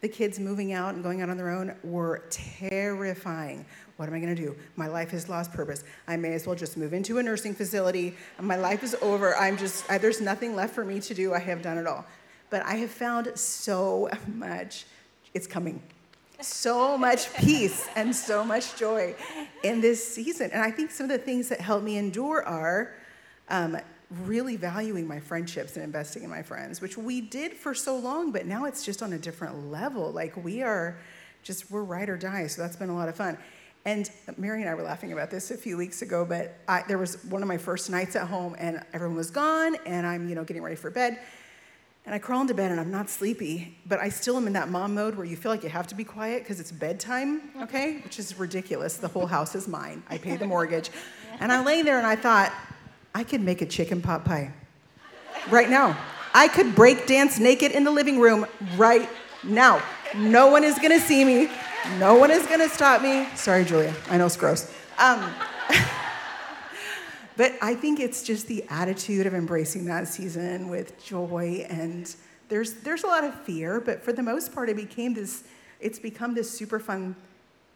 the 0.00 0.08
kids 0.08 0.38
moving 0.38 0.72
out 0.72 0.94
and 0.94 1.02
going 1.02 1.22
out 1.22 1.28
on 1.28 1.36
their 1.36 1.50
own 1.50 1.74
were 1.82 2.22
terrifying. 2.30 3.64
What 4.02 4.08
am 4.08 4.16
I 4.16 4.18
going 4.18 4.34
to 4.34 4.42
do? 4.42 4.56
My 4.74 4.88
life 4.88 5.12
has 5.12 5.28
lost 5.28 5.52
purpose. 5.52 5.84
I 6.08 6.16
may 6.16 6.32
as 6.32 6.44
well 6.44 6.56
just 6.56 6.76
move 6.76 6.92
into 6.92 7.18
a 7.18 7.22
nursing 7.22 7.54
facility. 7.54 8.16
My 8.40 8.56
life 8.56 8.82
is 8.82 8.96
over. 9.00 9.36
I'm 9.36 9.56
just, 9.56 9.88
I, 9.88 9.96
there's 9.98 10.20
nothing 10.20 10.56
left 10.56 10.74
for 10.74 10.84
me 10.84 10.98
to 10.98 11.14
do. 11.14 11.32
I 11.32 11.38
have 11.38 11.62
done 11.62 11.78
it 11.78 11.86
all. 11.86 12.04
But 12.50 12.64
I 12.64 12.74
have 12.78 12.90
found 12.90 13.30
so 13.38 14.10
much, 14.26 14.86
it's 15.34 15.46
coming, 15.46 15.80
so 16.40 16.98
much 16.98 17.32
peace 17.36 17.88
and 17.94 18.12
so 18.12 18.44
much 18.44 18.74
joy 18.74 19.14
in 19.62 19.80
this 19.80 20.04
season. 20.04 20.50
And 20.52 20.62
I 20.64 20.72
think 20.72 20.90
some 20.90 21.04
of 21.04 21.10
the 21.10 21.24
things 21.24 21.48
that 21.50 21.60
help 21.60 21.84
me 21.84 21.96
endure 21.96 22.44
are 22.44 22.94
um, 23.50 23.78
really 24.24 24.56
valuing 24.56 25.06
my 25.06 25.20
friendships 25.20 25.76
and 25.76 25.84
investing 25.84 26.24
in 26.24 26.28
my 26.28 26.42
friends, 26.42 26.80
which 26.80 26.98
we 26.98 27.20
did 27.20 27.52
for 27.52 27.72
so 27.72 27.96
long, 27.96 28.32
but 28.32 28.46
now 28.46 28.64
it's 28.64 28.84
just 28.84 29.00
on 29.00 29.12
a 29.12 29.18
different 29.18 29.70
level. 29.70 30.10
Like 30.10 30.36
we 30.36 30.60
are 30.60 30.98
just, 31.44 31.70
we're 31.70 31.84
ride 31.84 32.08
or 32.08 32.16
die. 32.16 32.48
So 32.48 32.62
that's 32.62 32.74
been 32.74 32.88
a 32.88 32.96
lot 32.96 33.08
of 33.08 33.14
fun. 33.14 33.38
And 33.84 34.08
Mary 34.36 34.60
and 34.60 34.70
I 34.70 34.74
were 34.74 34.82
laughing 34.82 35.12
about 35.12 35.30
this 35.30 35.50
a 35.50 35.56
few 35.56 35.76
weeks 35.76 36.02
ago, 36.02 36.24
but 36.24 36.56
I, 36.68 36.84
there 36.86 36.98
was 36.98 37.22
one 37.24 37.42
of 37.42 37.48
my 37.48 37.58
first 37.58 37.90
nights 37.90 38.14
at 38.14 38.28
home 38.28 38.54
and 38.58 38.80
everyone 38.92 39.16
was 39.16 39.30
gone 39.30 39.76
and 39.86 40.06
I'm, 40.06 40.28
you 40.28 40.36
know, 40.36 40.44
getting 40.44 40.62
ready 40.62 40.76
for 40.76 40.90
bed. 40.90 41.18
And 42.04 42.14
I 42.14 42.18
crawl 42.18 42.40
into 42.40 42.54
bed 42.54 42.70
and 42.70 42.80
I'm 42.80 42.90
not 42.90 43.10
sleepy, 43.10 43.78
but 43.86 43.98
I 43.98 44.08
still 44.08 44.36
am 44.36 44.46
in 44.46 44.52
that 44.52 44.68
mom 44.68 44.94
mode 44.94 45.16
where 45.16 45.26
you 45.26 45.36
feel 45.36 45.50
like 45.50 45.64
you 45.64 45.68
have 45.68 45.86
to 45.88 45.94
be 45.96 46.04
quiet 46.04 46.42
because 46.42 46.60
it's 46.60 46.70
bedtime, 46.70 47.42
okay? 47.60 47.98
Which 48.04 48.18
is 48.18 48.38
ridiculous. 48.38 48.96
The 48.96 49.08
whole 49.08 49.26
house 49.26 49.54
is 49.54 49.66
mine. 49.66 50.02
I 50.08 50.18
pay 50.18 50.36
the 50.36 50.46
mortgage. 50.46 50.90
And 51.40 51.50
I 51.50 51.64
lay 51.64 51.82
there 51.82 51.98
and 51.98 52.06
I 52.06 52.16
thought, 52.16 52.52
I 53.14 53.24
could 53.24 53.40
make 53.40 53.62
a 53.62 53.66
chicken 53.66 54.00
pot 54.00 54.24
pie 54.24 54.52
right 55.50 55.68
now. 55.68 55.96
I 56.34 56.48
could 56.48 56.74
break 56.74 57.06
dance 57.06 57.38
naked 57.38 57.72
in 57.72 57.84
the 57.84 57.90
living 57.90 58.18
room 58.18 58.46
right 58.76 59.08
now. 59.42 59.82
No 60.14 60.50
one 60.50 60.64
is 60.64 60.78
gonna 60.78 61.00
see 61.00 61.24
me. 61.24 61.50
No 61.98 62.14
one 62.14 62.30
is 62.30 62.46
gonna 62.46 62.68
stop 62.68 63.02
me. 63.02 63.26
Sorry, 63.34 63.64
Julia. 63.64 63.94
I 64.08 64.16
know 64.16 64.26
it's 64.26 64.36
gross. 64.36 64.72
Um, 64.98 65.32
but 67.36 67.54
I 67.60 67.74
think 67.74 68.00
it's 68.00 68.22
just 68.22 68.46
the 68.46 68.64
attitude 68.68 69.26
of 69.26 69.34
embracing 69.34 69.84
that 69.86 70.08
season 70.08 70.68
with 70.68 71.02
joy 71.02 71.66
and 71.68 72.14
there's 72.52 72.74
there's 72.74 73.02
a 73.02 73.06
lot 73.06 73.24
of 73.24 73.34
fear, 73.44 73.80
but 73.80 74.04
for 74.04 74.12
the 74.12 74.22
most 74.22 74.52
part, 74.52 74.68
it 74.68 74.76
became 74.76 75.14
this. 75.14 75.44
It's 75.80 75.98
become 75.98 76.34
this 76.34 76.50
super 76.50 76.78
fun 76.78 77.16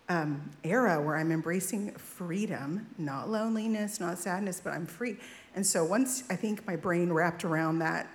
um, 0.08 0.50
era 0.62 1.00
where 1.00 1.16
I'm 1.16 1.32
embracing 1.32 1.92
freedom, 1.92 2.86
not 2.98 3.30
loneliness, 3.30 3.98
not 4.00 4.18
sadness, 4.18 4.60
but 4.62 4.74
I'm 4.74 4.84
free. 4.86 5.16
And 5.54 5.66
so 5.66 5.82
once 5.82 6.24
I 6.30 6.36
think 6.36 6.66
my 6.66 6.76
brain 6.76 7.10
wrapped 7.10 7.44
around 7.44 7.78
that 7.78 8.06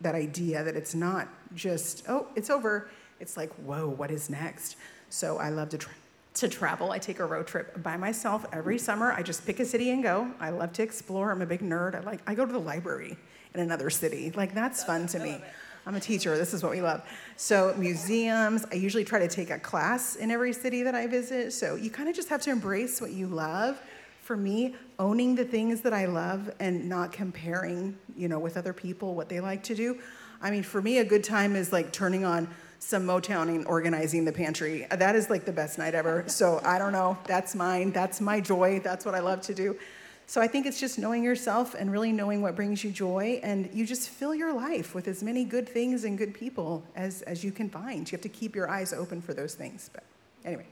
that 0.00 0.14
idea 0.14 0.64
that 0.64 0.76
it's 0.76 0.94
not 0.94 1.28
just 1.54 2.04
oh 2.08 2.26
it's 2.36 2.48
over, 2.48 2.88
it's 3.20 3.36
like 3.36 3.52
whoa 3.56 3.86
what 3.86 4.10
is 4.10 4.30
next? 4.30 4.76
So 5.12 5.36
I 5.36 5.50
love 5.50 5.68
to 5.68 5.78
tra- 5.78 5.92
to 6.34 6.48
travel. 6.48 6.90
I 6.90 6.98
take 6.98 7.20
a 7.20 7.26
road 7.26 7.46
trip 7.46 7.82
by 7.82 7.98
myself 7.98 8.46
every 8.50 8.76
mm. 8.76 8.80
summer. 8.80 9.12
I 9.12 9.22
just 9.22 9.44
pick 9.44 9.60
a 9.60 9.66
city 9.66 9.90
and 9.90 10.02
go. 10.02 10.32
I 10.40 10.48
love 10.48 10.72
to 10.74 10.82
explore. 10.82 11.30
I'm 11.30 11.42
a 11.42 11.46
big 11.46 11.60
nerd. 11.60 11.94
I 11.94 12.00
like 12.00 12.20
I 12.26 12.34
go 12.34 12.46
to 12.46 12.52
the 12.52 12.58
library 12.58 13.18
in 13.52 13.60
another 13.60 13.90
city. 13.90 14.32
Like 14.34 14.54
that's 14.54 14.82
fun 14.82 15.06
to 15.08 15.18
me. 15.18 15.38
I'm 15.84 15.94
a 15.96 16.00
teacher. 16.00 16.38
This 16.38 16.54
is 16.54 16.62
what 16.62 16.72
we 16.72 16.80
love. 16.80 17.02
So 17.36 17.74
museums. 17.76 18.64
I 18.72 18.76
usually 18.76 19.04
try 19.04 19.18
to 19.18 19.28
take 19.28 19.50
a 19.50 19.58
class 19.58 20.16
in 20.16 20.30
every 20.30 20.54
city 20.54 20.82
that 20.82 20.94
I 20.94 21.06
visit. 21.06 21.52
So 21.52 21.74
you 21.74 21.90
kind 21.90 22.08
of 22.08 22.16
just 22.16 22.30
have 22.30 22.40
to 22.42 22.50
embrace 22.50 22.98
what 23.00 23.10
you 23.10 23.26
love. 23.26 23.82
For 24.22 24.36
me, 24.36 24.76
owning 24.98 25.34
the 25.34 25.44
things 25.44 25.82
that 25.82 25.92
I 25.92 26.06
love 26.06 26.50
and 26.58 26.88
not 26.88 27.12
comparing, 27.12 27.98
you 28.16 28.28
know, 28.28 28.38
with 28.38 28.56
other 28.56 28.72
people 28.72 29.14
what 29.14 29.28
they 29.28 29.40
like 29.40 29.62
to 29.64 29.74
do. 29.74 29.98
I 30.40 30.50
mean, 30.50 30.62
for 30.62 30.80
me, 30.80 30.98
a 30.98 31.04
good 31.04 31.22
time 31.22 31.54
is 31.54 31.70
like 31.70 31.92
turning 31.92 32.24
on 32.24 32.48
some 32.82 33.04
Motowning, 33.04 33.64
organizing 33.66 34.24
the 34.24 34.32
pantry. 34.32 34.86
That 34.90 35.14
is 35.14 35.30
like 35.30 35.44
the 35.44 35.52
best 35.52 35.78
night 35.78 35.94
ever. 35.94 36.24
So 36.26 36.60
I 36.64 36.78
don't 36.78 36.92
know. 36.92 37.16
That's 37.26 37.54
mine. 37.54 37.92
That's 37.92 38.20
my 38.20 38.40
joy. 38.40 38.80
That's 38.80 39.06
what 39.06 39.14
I 39.14 39.20
love 39.20 39.40
to 39.42 39.54
do. 39.54 39.78
So 40.26 40.40
I 40.40 40.48
think 40.48 40.66
it's 40.66 40.80
just 40.80 40.98
knowing 40.98 41.22
yourself 41.22 41.74
and 41.74 41.92
really 41.92 42.10
knowing 42.10 42.42
what 42.42 42.56
brings 42.56 42.82
you 42.82 42.90
joy, 42.90 43.40
and 43.42 43.68
you 43.72 43.86
just 43.86 44.08
fill 44.08 44.34
your 44.34 44.52
life 44.52 44.94
with 44.94 45.06
as 45.06 45.22
many 45.22 45.44
good 45.44 45.68
things 45.68 46.04
and 46.04 46.18
good 46.18 46.34
people 46.34 46.82
as, 46.96 47.22
as 47.22 47.44
you 47.44 47.52
can 47.52 47.68
find. 47.68 48.10
You 48.10 48.16
have 48.16 48.22
to 48.22 48.28
keep 48.28 48.56
your 48.56 48.68
eyes 48.68 48.92
open 48.92 49.20
for 49.20 49.34
those 49.34 49.54
things. 49.54 49.90
But 49.92 50.04
anyway. 50.44 50.66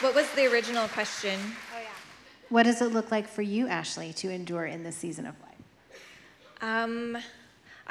What 0.00 0.14
was 0.14 0.30
the 0.32 0.46
original 0.46 0.88
question? 0.88 1.38
Oh, 1.74 1.80
yeah. 1.80 1.88
What 2.48 2.64
does 2.64 2.82
it 2.82 2.92
look 2.92 3.10
like 3.10 3.28
for 3.28 3.42
you, 3.42 3.66
Ashley, 3.68 4.12
to 4.14 4.30
endure 4.30 4.66
in 4.66 4.82
this 4.82 4.96
season 4.96 5.26
of 5.26 5.34
life? 5.40 5.48
Um, 6.60 7.18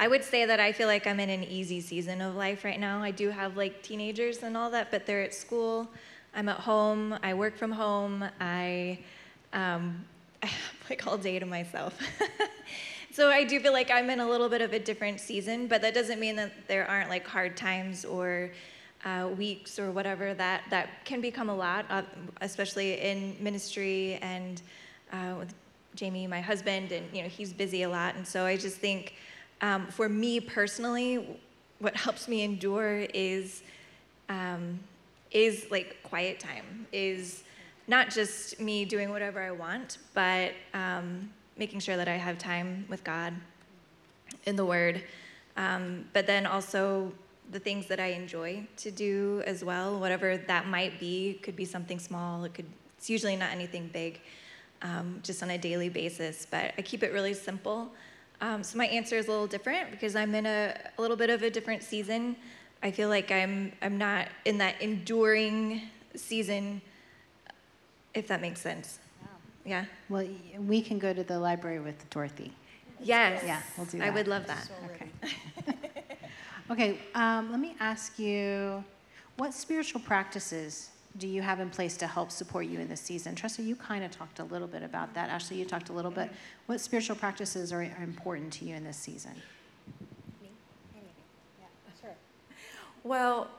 I 0.00 0.06
would 0.06 0.22
say 0.22 0.46
that 0.46 0.60
I 0.60 0.70
feel 0.70 0.86
like 0.86 1.08
I'm 1.08 1.18
in 1.18 1.28
an 1.28 1.42
easy 1.42 1.80
season 1.80 2.20
of 2.20 2.36
life 2.36 2.64
right 2.64 2.78
now. 2.78 3.02
I 3.02 3.10
do 3.10 3.30
have 3.30 3.56
like 3.56 3.82
teenagers 3.82 4.44
and 4.44 4.56
all 4.56 4.70
that, 4.70 4.92
but 4.92 5.06
they're 5.06 5.22
at 5.22 5.34
school. 5.34 5.88
I'm 6.34 6.48
at 6.48 6.60
home. 6.60 7.18
I 7.22 7.34
work 7.34 7.56
from 7.56 7.72
home. 7.72 8.24
I, 8.40 9.00
um, 9.52 10.04
I 10.42 10.46
have 10.46 10.90
like 10.90 11.04
all 11.06 11.18
day 11.18 11.40
to 11.40 11.46
myself. 11.46 11.98
so 13.10 13.28
I 13.28 13.42
do 13.42 13.58
feel 13.58 13.72
like 13.72 13.90
I'm 13.90 14.08
in 14.08 14.20
a 14.20 14.28
little 14.28 14.48
bit 14.48 14.60
of 14.60 14.72
a 14.72 14.78
different 14.78 15.18
season, 15.18 15.66
but 15.66 15.82
that 15.82 15.94
doesn't 15.94 16.20
mean 16.20 16.36
that 16.36 16.52
there 16.68 16.88
aren't 16.88 17.10
like 17.10 17.26
hard 17.26 17.56
times 17.56 18.04
or 18.04 18.52
uh, 19.04 19.28
weeks 19.36 19.80
or 19.80 19.90
whatever 19.90 20.34
that 20.34 20.62
that 20.70 21.04
can 21.04 21.20
become 21.20 21.48
a 21.48 21.54
lot, 21.54 21.86
uh, 21.90 22.02
especially 22.40 23.00
in 23.00 23.36
ministry 23.40 24.18
and 24.22 24.62
uh, 25.12 25.34
with 25.38 25.54
Jamie, 25.94 26.28
my 26.28 26.40
husband, 26.40 26.92
and 26.92 27.04
you 27.12 27.22
know 27.22 27.28
he's 27.28 27.52
busy 27.52 27.82
a 27.82 27.88
lot, 27.88 28.14
and 28.14 28.26
so 28.26 28.44
I 28.44 28.56
just 28.56 28.76
think 28.76 29.14
um, 29.60 29.86
for 29.86 30.08
me 30.08 30.40
personally, 30.40 31.40
what 31.78 31.96
helps 31.96 32.28
me 32.28 32.42
endure 32.42 33.00
is 33.14 33.62
um, 34.28 34.78
is 35.30 35.66
like 35.70 36.02
quiet 36.02 36.40
time. 36.40 36.86
Is 36.92 37.44
not 37.86 38.10
just 38.10 38.60
me 38.60 38.84
doing 38.84 39.10
whatever 39.10 39.40
I 39.40 39.50
want, 39.50 39.98
but 40.14 40.52
um, 40.74 41.30
making 41.56 41.80
sure 41.80 41.96
that 41.96 42.08
I 42.08 42.16
have 42.16 42.38
time 42.38 42.84
with 42.88 43.02
God 43.04 43.34
in 44.44 44.56
the 44.56 44.64
Word. 44.64 45.02
Um, 45.56 46.04
but 46.12 46.26
then 46.26 46.46
also 46.46 47.12
the 47.50 47.58
things 47.58 47.86
that 47.86 47.98
I 47.98 48.08
enjoy 48.08 48.66
to 48.76 48.90
do 48.90 49.42
as 49.46 49.64
well, 49.64 49.98
whatever 49.98 50.36
that 50.36 50.66
might 50.66 51.00
be, 51.00 51.40
could 51.42 51.56
be 51.56 51.64
something 51.64 51.98
small. 51.98 52.44
It 52.44 52.54
could. 52.54 52.66
It's 52.98 53.08
usually 53.08 53.36
not 53.36 53.50
anything 53.50 53.88
big, 53.92 54.20
um, 54.82 55.20
just 55.22 55.42
on 55.42 55.50
a 55.50 55.58
daily 55.58 55.88
basis. 55.88 56.46
But 56.50 56.74
I 56.76 56.82
keep 56.82 57.02
it 57.02 57.12
really 57.12 57.34
simple. 57.34 57.90
Um, 58.40 58.62
so 58.62 58.78
my 58.78 58.86
answer 58.86 59.16
is 59.16 59.26
a 59.26 59.30
little 59.30 59.46
different 59.46 59.90
because 59.90 60.14
I'm 60.14 60.34
in 60.34 60.46
a, 60.46 60.74
a, 60.96 61.00
little 61.00 61.16
bit 61.16 61.28
of 61.28 61.42
a 61.42 61.50
different 61.50 61.82
season. 61.82 62.36
I 62.82 62.90
feel 62.90 63.08
like 63.08 63.32
I'm 63.32 63.72
I'm 63.82 63.98
not 63.98 64.28
in 64.44 64.58
that 64.58 64.80
enduring 64.80 65.82
season, 66.14 66.80
if 68.14 68.28
that 68.28 68.40
makes 68.40 68.60
sense. 68.60 69.00
Wow. 69.20 69.28
Yeah. 69.64 69.84
Well, 70.08 70.26
we 70.58 70.80
can 70.80 70.98
go 70.98 71.12
to 71.12 71.24
the 71.24 71.38
library 71.38 71.80
with 71.80 72.08
Dorothy. 72.10 72.52
Yes. 73.00 73.42
Yeah, 73.44 73.60
we'll 73.76 73.86
do 73.86 73.98
that. 73.98 74.06
I 74.06 74.10
would 74.10 74.28
love 74.28 74.46
that. 74.46 74.68
So 74.68 74.74
okay. 74.92 76.16
okay. 76.70 76.98
Um, 77.14 77.50
let 77.50 77.60
me 77.60 77.74
ask 77.80 78.18
you, 78.18 78.84
what 79.36 79.52
spiritual 79.52 80.00
practices 80.00 80.90
do 81.16 81.26
you 81.26 81.42
have 81.42 81.58
in 81.60 81.70
place 81.70 81.96
to 81.96 82.06
help 82.06 82.30
support 82.30 82.66
you 82.66 82.78
in 82.78 82.88
this 82.88 83.00
season? 83.00 83.34
Tressa, 83.34 83.62
you 83.62 83.74
kind 83.74 84.04
of 84.04 84.10
talked 84.10 84.38
a 84.38 84.44
little 84.44 84.68
bit 84.68 84.82
about 84.82 85.14
that. 85.14 85.30
Ashley, 85.30 85.56
you 85.56 85.64
talked 85.64 85.88
a 85.88 85.92
little 85.92 86.10
bit. 86.10 86.30
What 86.66 86.80
spiritual 86.80 87.16
practices 87.16 87.72
are, 87.72 87.80
are 87.82 88.02
important 88.04 88.52
to 88.54 88.64
you 88.64 88.74
in 88.74 88.84
this 88.84 88.96
season? 88.96 89.32
Me? 90.42 90.50
Anything? 90.94 91.12
Yeah, 91.60 91.66
sure. 92.00 92.14
Well, 93.02 93.48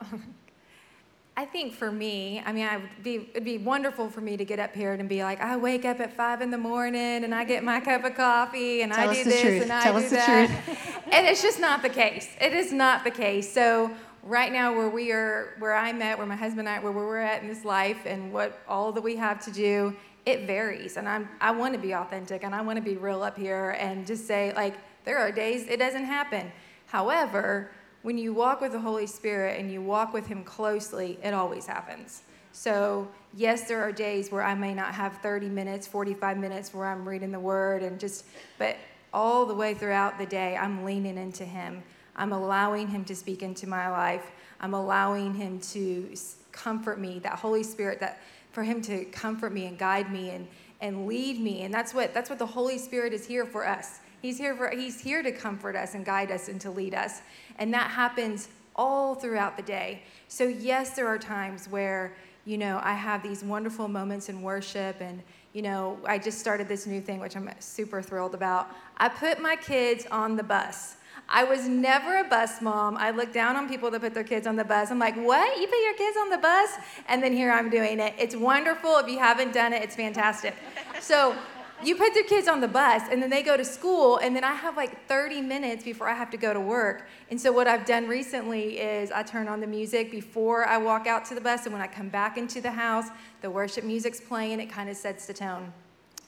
I 1.40 1.46
think 1.46 1.74
for 1.74 1.90
me, 1.90 2.44
I 2.46 2.52
mean, 2.52 2.68
I 2.68 2.78
would 2.78 3.04
be, 3.04 3.30
it'd 3.32 3.46
be 3.46 3.58
wonderful 3.58 4.10
for 4.10 4.20
me 4.20 4.36
to 4.36 4.44
get 4.44 4.60
up 4.60 4.76
here 4.76 4.92
and 4.94 5.08
be 5.08 5.24
like, 5.24 5.40
I 5.40 5.56
wake 5.56 5.86
up 5.86 6.02
at 6.02 6.14
five 6.14 6.42
in 6.42 6.52
the 6.52 6.58
morning 6.58 7.24
and 7.24 7.34
I 7.34 7.46
get 7.46 7.64
my 7.64 7.80
cup 7.80 8.04
of 8.04 8.16
coffee 8.16 8.82
and 8.82 8.92
Tell 8.92 9.10
I 9.10 9.14
do 9.14 9.24
this 9.24 9.40
truth. 9.42 9.64
and 9.64 9.72
I 9.72 9.82
Tell 9.84 9.94
do 9.94 10.00
us 10.00 10.10
the 10.10 10.16
that. 10.18 10.48
truth. 10.66 11.04
and 11.14 11.26
it's 11.26 11.42
just 11.42 11.60
not 11.60 11.82
the 11.82 11.88
case. 11.90 12.28
It 12.42 12.52
is 12.52 12.74
not 12.74 13.06
the 13.06 13.12
case. 13.12 13.54
So 13.54 13.90
right 14.24 14.52
now, 14.52 14.76
where 14.76 14.90
we 14.90 15.12
are, 15.12 15.56
where 15.60 15.76
I 15.76 15.94
met, 15.94 16.18
where 16.18 16.28
my 16.28 16.36
husband 16.36 16.68
and 16.68 16.70
I, 16.70 16.80
where 16.80 16.92
we're 16.92 17.18
at 17.18 17.42
in 17.42 17.48
this 17.48 17.66
life, 17.66 18.06
and 18.06 18.32
what 18.34 18.60
all 18.68 18.92
that 18.92 19.02
we 19.02 19.16
have 19.16 19.44
to 19.46 19.52
do, 19.52 19.96
it 20.26 20.46
varies. 20.46 20.98
And 20.98 21.08
I'm, 21.08 21.30
I 21.42 21.52
want 21.52 21.74
to 21.74 21.80
be 21.80 21.94
authentic 21.94 22.44
and 22.44 22.54
I 22.54 22.62
want 22.62 22.78
to 22.78 22.84
be 22.84 22.98
real 22.98 23.24
up 23.24 23.38
here 23.38 23.72
and 23.80 24.06
just 24.06 24.28
say 24.28 24.54
like, 24.54 24.76
there 25.06 25.18
are 25.18 25.32
days 25.32 25.68
it 25.68 25.78
doesn't 25.78 26.06
happen. 26.06 26.52
However, 26.88 27.72
when 28.02 28.18
you 28.18 28.34
walk 28.34 28.62
with 28.62 28.72
the 28.72 28.80
Holy 28.80 29.08
Spirit 29.08 29.60
and 29.60 29.72
you 29.72 29.82
walk 29.82 30.14
with 30.14 30.28
Him 30.28 30.44
closely, 30.44 31.20
it 31.24 31.34
always 31.34 31.66
happens. 31.66 32.24
So, 32.52 33.08
yes, 33.36 33.68
there 33.68 33.82
are 33.82 33.92
days 33.92 34.32
where 34.32 34.44
I 34.44 34.56
may 34.56 34.74
not 34.74 34.94
have 34.94 35.18
30 35.18 35.50
minutes, 35.50 35.88
45 35.88 36.38
minutes 36.38 36.74
where 36.74 36.88
I'm 36.88 37.08
reading 37.08 37.32
the 37.32 37.40
Word 37.40 37.84
and 37.84 38.00
just, 38.00 38.26
but 38.58 38.76
all 39.14 39.46
the 39.46 39.54
way 39.54 39.74
throughout 39.74 40.18
the 40.18 40.26
day, 40.26 40.56
I'm 40.56 40.84
leaning 40.84 41.18
into 41.18 41.46
Him. 41.46 41.84
I'm 42.20 42.34
allowing 42.34 42.88
Him 42.90 43.04
to 43.06 43.16
speak 43.16 43.42
into 43.42 43.66
my 43.66 43.90
life. 43.90 44.30
I'm 44.60 44.76
allowing 44.76 45.34
Him 45.34 45.60
to 45.62 46.14
comfort 46.52 47.00
me, 47.00 47.20
that 47.20 47.40
Holy 47.40 47.64
Spirit, 47.64 48.00
that 48.02 48.22
for 48.52 48.62
Him 48.62 48.82
to 48.84 49.06
comfort 49.06 49.54
me 49.54 49.66
and 49.66 49.78
guide 49.78 50.12
me 50.12 50.32
and, 50.32 50.48
and 50.82 51.08
lead 51.08 51.40
me. 51.40 51.62
And 51.62 51.74
that's 51.74 51.94
what, 51.94 52.14
that's 52.14 52.30
what 52.30 52.38
the 52.38 52.46
Holy 52.46 52.78
Spirit 52.78 53.14
is 53.14 53.26
here 53.26 53.46
for 53.46 53.66
us. 53.66 54.00
He's 54.22 54.38
here, 54.38 54.54
for, 54.56 54.70
he's 54.70 55.00
here 55.00 55.24
to 55.24 55.32
comfort 55.32 55.78
us 55.78 55.96
and 55.96 56.06
guide 56.06 56.30
us 56.30 56.50
and 56.50 56.60
to 56.62 56.70
lead 56.70 56.94
us. 56.94 57.22
And 57.58 57.74
that 57.74 57.90
happens 57.90 58.50
all 58.76 59.16
throughout 59.16 59.56
the 59.56 59.64
day. 59.64 60.04
So, 60.28 60.44
yes, 60.44 60.96
there 60.96 61.08
are 61.08 61.18
times 61.18 61.68
where, 61.70 62.14
you 62.46 62.58
know, 62.58 62.82
I 62.84 62.94
have 62.94 63.24
these 63.24 63.44
wonderful 63.44 63.88
moments 63.88 64.28
in 64.28 64.42
worship. 64.42 65.00
And, 65.00 65.24
you 65.54 65.62
know, 65.62 65.98
I 66.06 66.18
just 66.18 66.40
started 66.40 66.68
this 66.68 66.86
new 66.86 67.00
thing, 67.00 67.22
which 67.22 67.38
I'm 67.38 67.50
super 67.60 68.02
thrilled 68.02 68.34
about. 68.34 68.70
I 68.98 69.08
put 69.08 69.42
my 69.42 69.56
kids 69.56 70.06
on 70.12 70.36
the 70.36 70.44
bus. 70.44 70.98
I 71.28 71.44
was 71.44 71.68
never 71.68 72.18
a 72.18 72.24
bus 72.24 72.62
mom. 72.62 72.98
I 72.98 73.12
look 73.12 73.34
down 73.34 73.56
on 73.56 73.68
people 73.68 73.92
that 73.92 74.02
put 74.02 74.14
their 74.14 74.24
kids 74.24 74.48
on 74.48 74.56
the 74.56 74.64
bus. 74.64 74.92
I'm 74.92 75.00
like, 75.00 75.16
what? 75.16 75.60
You 75.60 75.68
put 75.68 75.80
your 75.84 75.96
kids 75.96 76.18
on 76.18 76.30
the 76.30 76.38
bus? 76.38 76.70
And 77.08 77.22
then 77.22 77.34
here 77.34 77.52
I'm 77.52 77.70
doing 77.70 78.00
it. 78.00 78.14
It's 78.18 78.36
wonderful. 78.36 78.98
If 78.98 79.10
you 79.10 79.20
haven't 79.20 79.54
done 79.54 79.74
it, 79.74 79.84
it's 79.84 79.96
fantastic. 79.96 80.56
So, 81.02 81.36
you 81.82 81.96
put 81.96 82.14
their 82.14 82.24
kids 82.24 82.48
on 82.48 82.60
the 82.60 82.68
bus 82.68 83.04
and 83.10 83.22
then 83.22 83.30
they 83.30 83.42
go 83.42 83.56
to 83.56 83.64
school 83.64 84.18
and 84.18 84.36
then 84.36 84.44
i 84.44 84.54
have 84.54 84.76
like 84.76 85.08
30 85.08 85.42
minutes 85.42 85.84
before 85.84 86.10
i 86.10 86.14
have 86.14 86.30
to 86.30 86.38
go 86.38 86.54
to 86.54 86.60
work 86.60 87.08
and 87.32 87.40
so 87.40 87.52
what 87.52 87.68
i've 87.68 87.86
done 87.86 88.08
recently 88.08 88.80
is 88.80 89.12
i 89.12 89.24
turn 89.24 89.48
on 89.48 89.62
the 89.62 89.68
music 89.68 90.12
before 90.12 90.66
i 90.66 90.78
walk 90.78 91.08
out 91.08 91.24
to 91.26 91.36
the 91.36 91.42
bus 91.42 91.66
and 91.66 91.74
when 91.74 91.82
i 91.82 91.88
come 91.88 92.10
back 92.10 92.38
into 92.38 92.60
the 92.60 92.72
house 92.72 93.06
the 93.42 93.50
worship 93.50 93.84
music's 93.84 94.20
playing 94.20 94.60
it 94.60 94.68
kind 94.68 94.90
of 94.90 94.98
sets 94.98 95.26
the 95.26 95.34
tone 95.34 95.72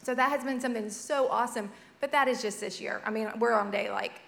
so 0.03 0.15
that 0.15 0.29
has 0.29 0.43
been 0.43 0.61
something 0.61 0.89
so 0.89 1.27
awesome 1.29 1.69
but 1.99 2.11
that 2.11 2.27
is 2.27 2.41
just 2.41 2.61
this 2.61 2.79
year 2.79 3.01
i 3.05 3.09
mean 3.09 3.29
we're 3.39 3.53
on 3.53 3.69
day 3.69 3.91
like 3.91 4.21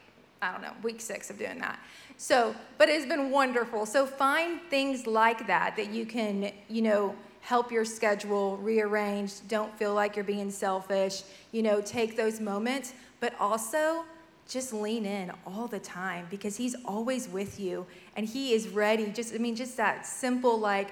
i 0.44 0.52
don't 0.52 0.62
know 0.62 0.74
week 0.84 1.00
six 1.00 1.30
of 1.30 1.38
doing 1.38 1.60
that. 1.60 1.80
So 2.18 2.56
but 2.78 2.90
it's 2.90 3.06
been 3.06 3.32
wonderful. 3.32 3.86
So 3.86 4.06
find 4.06 4.62
things 4.70 5.08
like 5.08 5.48
that 5.48 5.76
that 5.78 5.90
you 5.92 6.06
can 6.06 6.52
you 6.70 6.82
know 6.82 7.16
help 7.42 7.72
your 7.72 7.86
schedule 7.86 8.58
rearrange 8.58 9.34
don't 9.48 9.74
feel 9.78 9.94
like 9.94 10.16
you're 10.16 10.26
being 10.26 10.52
selfish. 10.52 11.24
You 11.52 11.64
know 11.64 11.82
take 11.82 12.16
those 12.18 12.40
moments 12.40 12.94
but 13.20 13.34
also 13.40 14.04
just 14.48 14.74
lean 14.74 15.06
in 15.06 15.32
all 15.48 15.68
the 15.68 15.80
time 15.80 16.28
because 16.30 16.58
he's 16.58 16.76
always 16.84 17.30
with 17.30 17.60
you 17.60 17.86
and 18.18 18.28
he 18.28 18.54
is 18.54 18.68
ready. 18.68 19.08
Just 19.08 19.34
i 19.34 19.38
mean 19.38 19.56
just 19.56 19.78
that 19.78 20.06
simple 20.06 20.60
like 20.60 20.92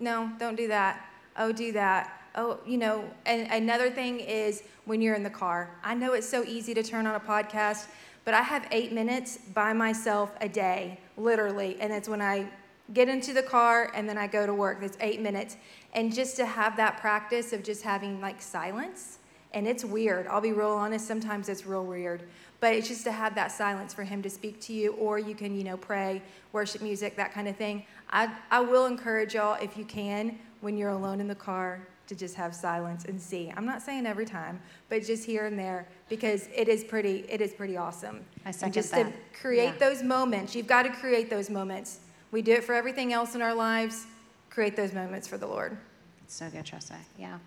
no 0.00 0.30
don't 0.38 0.56
do 0.56 0.68
that. 0.68 1.04
Oh 1.36 1.52
do 1.52 1.72
that. 1.72 2.20
Oh 2.34 2.58
you 2.66 2.78
know 2.78 3.04
and 3.26 3.50
another 3.52 3.90
thing 3.90 4.20
is 4.20 4.62
when 4.86 5.02
you're 5.02 5.14
in 5.14 5.22
the 5.22 5.30
car. 5.30 5.70
I 5.84 5.94
know 5.94 6.14
it's 6.14 6.28
so 6.28 6.42
easy 6.44 6.72
to 6.74 6.82
turn 6.82 7.06
on 7.06 7.14
a 7.14 7.20
podcast 7.20 7.86
but 8.26 8.34
i 8.34 8.42
have 8.42 8.68
eight 8.70 8.92
minutes 8.92 9.38
by 9.54 9.72
myself 9.72 10.32
a 10.42 10.48
day 10.48 11.00
literally 11.16 11.78
and 11.80 11.90
it's 11.90 12.10
when 12.10 12.20
i 12.20 12.46
get 12.92 13.08
into 13.08 13.32
the 13.32 13.42
car 13.42 13.90
and 13.94 14.08
then 14.08 14.18
I 14.18 14.26
go 14.26 14.46
to 14.46 14.54
work. 14.54 14.80
That's 14.80 14.96
eight 15.00 15.20
minutes. 15.20 15.56
And 15.94 16.14
just 16.14 16.36
to 16.36 16.46
have 16.46 16.76
that 16.76 16.98
practice 16.98 17.52
of 17.52 17.62
just 17.62 17.82
having 17.82 18.20
like 18.20 18.40
silence, 18.40 19.18
and 19.54 19.66
it's 19.66 19.84
weird. 19.84 20.26
I'll 20.26 20.40
be 20.40 20.52
real 20.52 20.68
honest, 20.68 21.06
sometimes 21.06 21.48
it's 21.48 21.64
real 21.66 21.84
weird. 21.84 22.24
But 22.60 22.74
it's 22.74 22.88
just 22.88 23.04
to 23.04 23.12
have 23.12 23.34
that 23.34 23.52
silence 23.52 23.94
for 23.94 24.02
him 24.02 24.22
to 24.22 24.30
speak 24.30 24.60
to 24.62 24.72
you, 24.72 24.92
or 24.94 25.18
you 25.18 25.34
can, 25.34 25.56
you 25.56 25.64
know, 25.64 25.76
pray, 25.76 26.22
worship 26.52 26.82
music, 26.82 27.16
that 27.16 27.32
kind 27.32 27.48
of 27.48 27.56
thing. 27.56 27.84
I, 28.10 28.34
I 28.50 28.60
will 28.60 28.86
encourage 28.86 29.34
y'all, 29.34 29.58
if 29.62 29.76
you 29.76 29.84
can, 29.84 30.38
when 30.60 30.76
you're 30.76 30.90
alone 30.90 31.20
in 31.20 31.28
the 31.28 31.34
car, 31.34 31.86
to 32.06 32.14
just 32.14 32.34
have 32.36 32.54
silence 32.54 33.04
and 33.04 33.20
see. 33.20 33.52
I'm 33.56 33.66
not 33.66 33.82
saying 33.82 34.06
every 34.06 34.26
time, 34.26 34.60
but 34.88 35.04
just 35.04 35.24
here 35.24 35.46
and 35.46 35.58
there 35.58 35.88
because 36.08 36.48
it 36.54 36.68
is 36.68 36.84
pretty 36.84 37.24
it 37.28 37.40
is 37.40 37.52
pretty 37.52 37.76
awesome. 37.76 38.24
I 38.44 38.48
And 38.48 38.54
second 38.54 38.72
just 38.72 38.90
that. 38.92 39.04
to 39.06 39.38
create 39.40 39.74
Yeah. 39.74 39.88
those 39.88 40.02
moments. 40.02 40.54
You've 40.54 40.66
got 40.66 40.82
to 40.84 40.90
create 40.90 41.30
those 41.30 41.50
moments. 41.50 42.00
We 42.30 42.42
do 42.42 42.52
it 42.52 42.64
for 42.64 42.74
everything 42.74 43.12
else 43.12 43.34
in 43.34 43.42
our 43.42 43.54
lives. 43.54 44.06
Create 44.50 44.76
those 44.76 44.92
moments 44.92 45.26
for 45.28 45.38
the 45.38 45.46
Lord. 45.46 45.76
It's 46.24 46.34
so 46.34 46.48
good, 46.50 46.64
Tressa. 46.64 46.96
Yeah. 47.18 47.38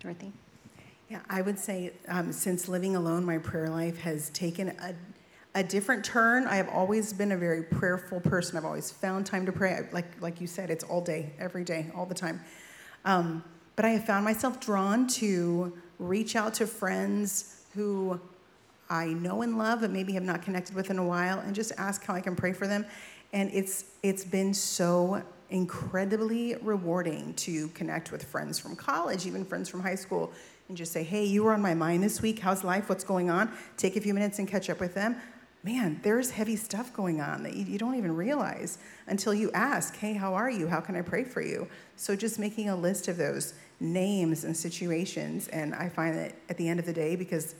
Dorothy? 0.00 0.32
Yeah, 1.08 1.20
I 1.28 1.42
would 1.42 1.58
say 1.58 1.92
um, 2.08 2.32
since 2.32 2.68
living 2.68 2.96
alone, 2.96 3.24
my 3.24 3.38
prayer 3.38 3.68
life 3.68 3.98
has 4.00 4.30
taken 4.30 4.68
a, 4.70 4.94
a 5.54 5.62
different 5.62 6.04
turn. 6.04 6.46
I 6.46 6.56
have 6.56 6.68
always 6.68 7.12
been 7.12 7.32
a 7.32 7.36
very 7.36 7.62
prayerful 7.62 8.20
person. 8.20 8.56
I've 8.56 8.64
always 8.64 8.90
found 8.90 9.26
time 9.26 9.46
to 9.46 9.52
pray. 9.52 9.74
I, 9.74 9.88
like, 9.92 10.20
like 10.20 10.40
you 10.40 10.46
said, 10.46 10.70
it's 10.70 10.84
all 10.84 11.00
day, 11.00 11.30
every 11.38 11.64
day, 11.64 11.90
all 11.94 12.06
the 12.06 12.14
time. 12.14 12.40
Um, 13.04 13.44
but 13.76 13.84
I 13.84 13.90
have 13.90 14.04
found 14.04 14.24
myself 14.24 14.60
drawn 14.60 15.06
to 15.08 15.72
reach 15.98 16.36
out 16.36 16.54
to 16.54 16.66
friends 16.66 17.62
who 17.74 18.20
I 18.90 19.06
know 19.06 19.42
and 19.42 19.58
love, 19.58 19.80
but 19.80 19.90
maybe 19.90 20.12
have 20.12 20.22
not 20.22 20.42
connected 20.42 20.74
with 20.74 20.90
in 20.90 20.98
a 20.98 21.04
while, 21.04 21.40
and 21.40 21.54
just 21.54 21.72
ask 21.78 22.04
how 22.04 22.14
I 22.14 22.20
can 22.20 22.36
pray 22.36 22.52
for 22.52 22.66
them. 22.66 22.84
And 23.32 23.50
it's 23.52 23.84
it's 24.02 24.24
been 24.24 24.54
so 24.54 25.22
incredibly 25.50 26.56
rewarding 26.56 27.34
to 27.34 27.68
connect 27.68 28.12
with 28.12 28.24
friends 28.24 28.58
from 28.58 28.76
college, 28.76 29.26
even 29.26 29.44
friends 29.44 29.68
from 29.68 29.80
high 29.80 29.94
school, 29.94 30.32
and 30.68 30.76
just 30.76 30.92
say, 30.92 31.02
"Hey, 31.02 31.24
you 31.24 31.42
were 31.44 31.52
on 31.52 31.62
my 31.62 31.74
mind 31.74 32.02
this 32.02 32.22
week. 32.22 32.38
How's 32.38 32.62
life? 32.62 32.88
What's 32.88 33.04
going 33.04 33.30
on?" 33.30 33.50
Take 33.76 33.96
a 33.96 34.00
few 34.00 34.14
minutes 34.14 34.38
and 34.38 34.46
catch 34.46 34.70
up 34.70 34.80
with 34.80 34.94
them. 34.94 35.16
Man, 35.62 35.98
there's 36.02 36.30
heavy 36.30 36.56
stuff 36.56 36.92
going 36.92 37.22
on 37.22 37.42
that 37.44 37.54
you, 37.54 37.64
you 37.64 37.78
don't 37.78 37.94
even 37.94 38.14
realize 38.14 38.76
until 39.06 39.32
you 39.32 39.50
ask, 39.52 39.96
"Hey, 39.96 40.12
how 40.12 40.34
are 40.34 40.50
you? 40.50 40.68
How 40.68 40.80
can 40.80 40.94
I 40.94 41.02
pray 41.02 41.24
for 41.24 41.40
you?" 41.40 41.66
So 41.96 42.14
just 42.14 42.38
making 42.38 42.68
a 42.68 42.76
list 42.76 43.08
of 43.08 43.16
those 43.16 43.54
names 43.80 44.44
and 44.44 44.56
situations, 44.56 45.48
and 45.48 45.74
I 45.74 45.88
find 45.88 46.16
that 46.16 46.34
at 46.48 46.56
the 46.56 46.68
end 46.68 46.80
of 46.80 46.86
the 46.86 46.92
day, 46.92 47.16
because 47.16 47.54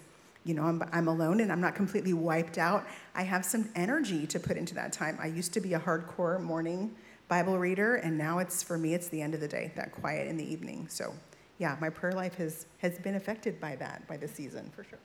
you 0.44 0.53
know, 0.53 0.64
I'm, 0.64 0.83
I'm 0.92 1.09
alone 1.09 1.40
and 1.40 1.50
I'm 1.50 1.61
not 1.61 1.74
completely 1.74 2.12
wiped 2.12 2.59
out. 2.59 2.87
I 3.14 3.22
have 3.22 3.44
some 3.46 3.70
energy 3.74 4.27
to 4.27 4.38
put 4.38 4.59
into 4.59 4.74
that 4.74 4.92
time. 4.92 5.18
I 5.20 5.27
used 5.27 5.55
to 5.55 5.61
be 5.61 5.72
a 5.72 5.81
hardcore 5.81 6.40
morning 6.40 6.94
Bible 7.29 7.59
reader, 7.59 7.96
and 7.96 8.18
now 8.18 8.38
it's 8.38 8.62
for 8.62 8.77
me, 8.77 8.92
it's 8.92 9.09
the 9.09 9.22
end 9.22 9.35
of 9.35 9.40
the 9.40 9.48
day, 9.48 9.72
that 9.77 9.92
quiet 9.92 10.29
in 10.29 10.37
the 10.37 10.44
evening. 10.44 10.87
So, 10.90 11.14
yeah, 11.59 11.77
my 11.81 11.88
prayer 11.88 12.12
life 12.12 12.35
has, 12.35 12.66
has 12.79 12.98
been 12.98 13.14
affected 13.14 13.59
by 13.59 13.77
that, 13.77 14.07
by 14.07 14.18
the 14.18 14.29
season, 14.29 14.70
for 14.77 14.85
sure. 14.85 14.98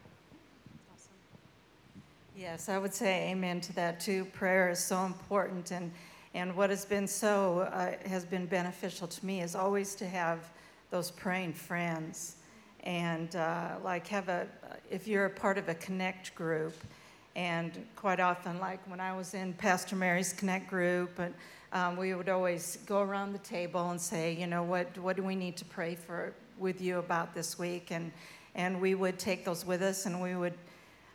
Yes, 2.37 2.69
I 2.69 2.77
would 2.77 2.93
say 2.93 3.31
amen 3.31 3.61
to 3.61 3.73
that 3.75 3.99
too. 3.99 4.25
Prayer 4.25 4.69
is 4.69 4.79
so 4.79 5.05
important, 5.05 5.71
and 5.71 5.91
and 6.35 6.55
what 6.55 6.69
has 6.69 6.85
been 6.85 7.07
so 7.07 7.61
uh, 7.71 7.93
has 8.07 8.23
been 8.23 8.45
beneficial 8.45 9.07
to 9.07 9.25
me 9.25 9.41
is 9.41 9.55
always 9.55 9.95
to 9.95 10.07
have 10.07 10.49
those 10.89 11.11
praying 11.11 11.53
friends, 11.53 12.35
and 12.83 13.35
uh, 13.35 13.75
like 13.83 14.07
have 14.07 14.29
a 14.29 14.47
if 14.89 15.07
you're 15.07 15.25
a 15.25 15.29
part 15.29 15.57
of 15.57 15.69
a 15.69 15.75
connect 15.75 16.33
group, 16.35 16.73
and 17.35 17.85
quite 17.95 18.19
often 18.19 18.59
like 18.59 18.79
when 18.89 18.99
I 18.99 19.15
was 19.15 19.33
in 19.33 19.53
Pastor 19.53 19.95
Mary's 19.95 20.33
connect 20.33 20.67
group, 20.67 21.19
and 21.19 21.33
um, 21.73 21.97
we 21.97 22.13
would 22.13 22.29
always 22.29 22.79
go 22.85 23.01
around 23.01 23.33
the 23.33 23.39
table 23.39 23.91
and 23.91 24.01
say, 24.01 24.33
you 24.33 24.47
know, 24.47 24.63
what 24.63 24.97
what 24.97 25.15
do 25.15 25.23
we 25.23 25.35
need 25.35 25.57
to 25.57 25.65
pray 25.65 25.95
for 25.95 26.33
with 26.57 26.81
you 26.81 26.99
about 26.99 27.33
this 27.33 27.59
week, 27.59 27.91
and 27.91 28.11
and 28.55 28.81
we 28.81 28.95
would 28.95 29.19
take 29.19 29.45
those 29.45 29.65
with 29.65 29.81
us, 29.81 30.05
and 30.05 30.21
we 30.21 30.35
would 30.35 30.55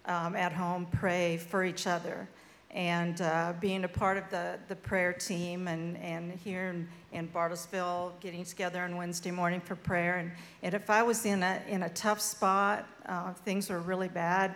um, 0.06 0.36
at 0.36 0.52
home 0.52 0.86
pray 0.92 1.36
for 1.36 1.64
each 1.64 1.86
other. 1.86 2.28
And 2.74 3.20
uh, 3.20 3.52
being 3.60 3.84
a 3.84 3.88
part 3.88 4.18
of 4.18 4.28
the, 4.30 4.58
the 4.66 4.74
prayer 4.74 5.12
team 5.12 5.68
and, 5.68 5.96
and 5.98 6.32
here 6.32 6.70
in, 6.70 6.88
in 7.12 7.28
Bartlesville, 7.28 8.10
getting 8.18 8.44
together 8.44 8.82
on 8.82 8.96
Wednesday 8.96 9.30
morning 9.30 9.60
for 9.60 9.76
prayer. 9.76 10.16
And, 10.16 10.32
and 10.62 10.74
if 10.74 10.90
I 10.90 11.04
was 11.04 11.24
in 11.24 11.44
a, 11.44 11.62
in 11.68 11.84
a 11.84 11.88
tough 11.90 12.20
spot, 12.20 12.88
uh, 13.06 13.32
things 13.32 13.70
were 13.70 13.78
really 13.78 14.08
bad, 14.08 14.54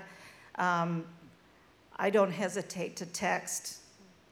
um, 0.57 1.05
I 1.97 2.11
don't 2.11 2.33
hesitate 2.33 2.97
to 2.97 3.07
text 3.07 3.79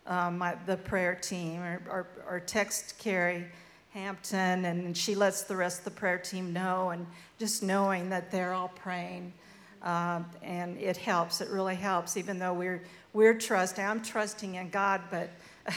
um, 0.06 0.38
my, 0.38 0.56
the 0.66 0.76
prayer 0.76 1.14
team 1.14 1.60
or, 1.62 1.82
or, 1.88 2.06
or 2.28 2.40
text 2.40 2.98
Carrie 2.98 3.46
Hampton, 3.92 4.64
and 4.64 4.96
she 4.96 5.14
lets 5.14 5.42
the 5.42 5.56
rest 5.56 5.78
of 5.78 5.84
the 5.84 5.90
prayer 5.92 6.18
team 6.18 6.52
know, 6.52 6.90
and 6.90 7.06
just 7.38 7.62
knowing 7.62 8.10
that 8.10 8.30
they're 8.30 8.52
all 8.52 8.68
praying. 8.68 9.32
Uh, 9.82 10.22
and 10.42 10.76
it 10.78 10.96
helps. 10.96 11.40
It 11.40 11.48
really 11.48 11.76
helps, 11.76 12.16
even 12.16 12.38
though 12.38 12.52
we're 12.52 12.82
we're 13.16 13.32
trusting. 13.32 13.82
I'm 13.82 14.02
trusting 14.02 14.56
in 14.56 14.68
God, 14.68 15.00
but 15.10 15.30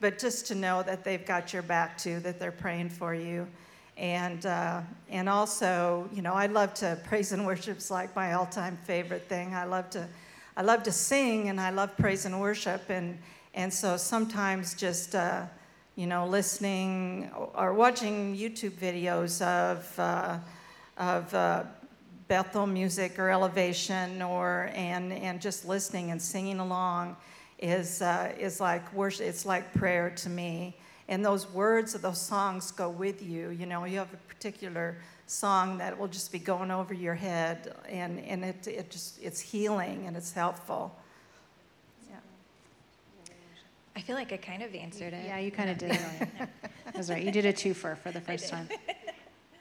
but 0.00 0.18
just 0.18 0.48
to 0.48 0.56
know 0.56 0.82
that 0.82 1.04
they've 1.04 1.24
got 1.24 1.52
your 1.52 1.62
back 1.62 1.96
too, 1.96 2.18
that 2.20 2.40
they're 2.40 2.50
praying 2.50 2.88
for 2.88 3.14
you. 3.14 3.46
And, 3.96 4.44
uh, 4.44 4.80
and 5.08 5.28
also, 5.28 6.08
you 6.12 6.22
know, 6.22 6.32
I 6.32 6.46
love 6.46 6.74
to 6.74 6.98
praise 7.04 7.30
and 7.30 7.46
worship's 7.46 7.88
like 7.88 8.16
my 8.16 8.32
all-time 8.32 8.76
favorite 8.82 9.28
thing. 9.28 9.54
I 9.54 9.62
love 9.62 9.90
to, 9.90 10.08
I 10.56 10.62
love 10.62 10.82
to 10.82 10.90
sing 10.90 11.50
and 11.50 11.60
I 11.60 11.70
love 11.70 11.96
praise 11.96 12.24
and 12.24 12.40
worship. 12.40 12.90
And, 12.90 13.16
and 13.54 13.72
so 13.72 13.96
sometimes 13.96 14.74
just, 14.74 15.14
uh, 15.14 15.44
you 15.94 16.08
know, 16.08 16.26
listening 16.26 17.30
or 17.54 17.74
watching 17.74 18.36
YouTube 18.36 18.72
videos 18.72 19.40
of, 19.40 20.00
uh, 20.00 20.38
of 20.96 21.32
uh, 21.32 21.62
Bethel 22.32 22.66
music 22.66 23.18
or 23.18 23.28
elevation 23.28 24.22
or, 24.22 24.70
and, 24.72 25.12
and 25.12 25.38
just 25.38 25.66
listening 25.66 26.12
and 26.12 26.22
singing 26.22 26.60
along 26.60 27.14
is, 27.58 28.00
uh, 28.00 28.32
is 28.38 28.58
like 28.58 28.90
worship, 28.94 29.26
it's 29.26 29.44
like 29.44 29.70
prayer 29.74 30.08
to 30.16 30.30
me 30.30 30.74
and 31.08 31.22
those 31.22 31.46
words 31.50 31.94
of 31.94 32.00
those 32.00 32.22
songs 32.22 32.70
go 32.70 32.88
with 32.88 33.22
you. 33.22 33.50
You 33.50 33.66
know, 33.66 33.84
you 33.84 33.98
have 33.98 34.10
a 34.14 34.32
particular 34.32 34.96
song 35.26 35.76
that 35.76 35.98
will 35.98 36.08
just 36.08 36.32
be 36.32 36.38
going 36.38 36.70
over 36.70 36.94
your 36.94 37.14
head, 37.14 37.74
and, 37.86 38.18
and 38.20 38.46
it, 38.46 38.66
it 38.66 38.90
just, 38.90 39.22
it's 39.22 39.38
healing 39.38 40.06
and 40.06 40.16
it's 40.16 40.32
helpful. 40.32 40.96
Yeah. 42.08 42.16
I 43.94 44.00
feel 44.00 44.16
like 44.16 44.32
I 44.32 44.38
kind 44.38 44.62
of 44.62 44.74
answered 44.74 45.12
it. 45.12 45.26
Yeah, 45.26 45.38
you 45.38 45.50
kind 45.50 45.68
of 45.68 45.76
did. 45.76 45.98
That's 46.94 47.10
right. 47.10 47.22
You 47.22 47.30
did 47.30 47.44
a 47.44 47.52
twofer 47.52 47.98
for 47.98 48.10
the 48.10 48.22
first 48.22 48.48
time. 48.48 48.70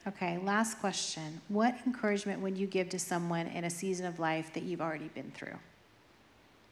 Okay, 0.07 0.39
last 0.39 0.79
question. 0.79 1.41
What 1.47 1.75
encouragement 1.85 2.41
would 2.41 2.57
you 2.57 2.65
give 2.65 2.89
to 2.89 2.99
someone 2.99 3.47
in 3.47 3.63
a 3.65 3.69
season 3.69 4.05
of 4.05 4.19
life 4.19 4.51
that 4.53 4.63
you've 4.63 4.81
already 4.81 5.09
been 5.09 5.31
through? 5.35 5.57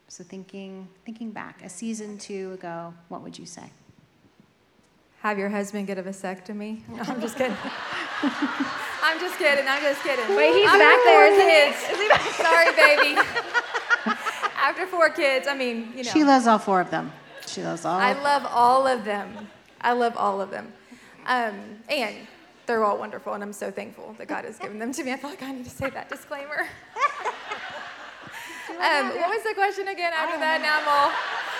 So 0.07 0.23
thinking 0.23 0.87
thinking 1.05 1.31
back, 1.31 1.61
a 1.63 1.69
season 1.69 2.17
two 2.17 2.53
ago, 2.53 2.93
what 3.09 3.21
would 3.21 3.37
you 3.37 3.45
say? 3.45 3.71
have 5.21 5.37
your 5.37 5.49
husband 5.49 5.87
get 5.87 5.97
a 5.97 6.03
vasectomy. 6.03 6.81
No, 6.89 7.03
I'm 7.03 7.21
just 7.21 7.37
kidding. 7.37 7.55
I'm 9.03 9.19
just 9.19 9.37
kidding. 9.37 9.65
I'm 9.67 9.81
just 9.81 10.03
kidding. 10.03 10.35
Wait, 10.35 10.53
he's 10.53 10.67
After 10.67 10.79
back 10.79 10.99
there, 11.05 11.71
kids. 11.71 11.77
Is 11.91 11.97
he? 11.99 12.43
Sorry, 12.43 12.75
baby. 12.75 13.21
After 14.57 14.85
four 14.87 15.09
kids, 15.09 15.47
I 15.47 15.55
mean, 15.55 15.91
you 15.95 16.03
know. 16.03 16.11
She 16.11 16.23
loves 16.23 16.47
all 16.47 16.59
four 16.59 16.81
of 16.81 16.91
them. 16.91 17.11
She 17.47 17.63
loves 17.63 17.85
all. 17.85 17.99
I 17.99 18.13
love 18.13 18.45
all 18.49 18.87
of 18.87 19.05
them. 19.05 19.47
I 19.81 19.93
love 19.93 20.15
all 20.17 20.41
of 20.41 20.51
them. 20.51 20.73
Um, 21.25 21.55
and 21.89 22.15
they're 22.69 22.85
all 22.85 22.99
wonderful, 22.99 23.33
and 23.33 23.41
I'm 23.41 23.51
so 23.51 23.71
thankful 23.71 24.13
that 24.19 24.27
God 24.27 24.45
has 24.45 24.59
given 24.59 24.77
them 24.77 24.93
to 24.93 25.03
me. 25.03 25.11
I 25.11 25.17
feel 25.17 25.31
like 25.31 25.41
I 25.41 25.51
need 25.51 25.63
to 25.65 25.71
say 25.71 25.89
that 25.89 26.07
disclaimer. 26.07 26.59
um, 28.69 29.09
what 29.09 29.29
was 29.29 29.41
the 29.41 29.55
question 29.55 29.87
again 29.87 30.13
after 30.13 30.37
that? 30.37 30.61
Now 30.61 30.77
I'm 30.77 30.87
all, 30.87 31.09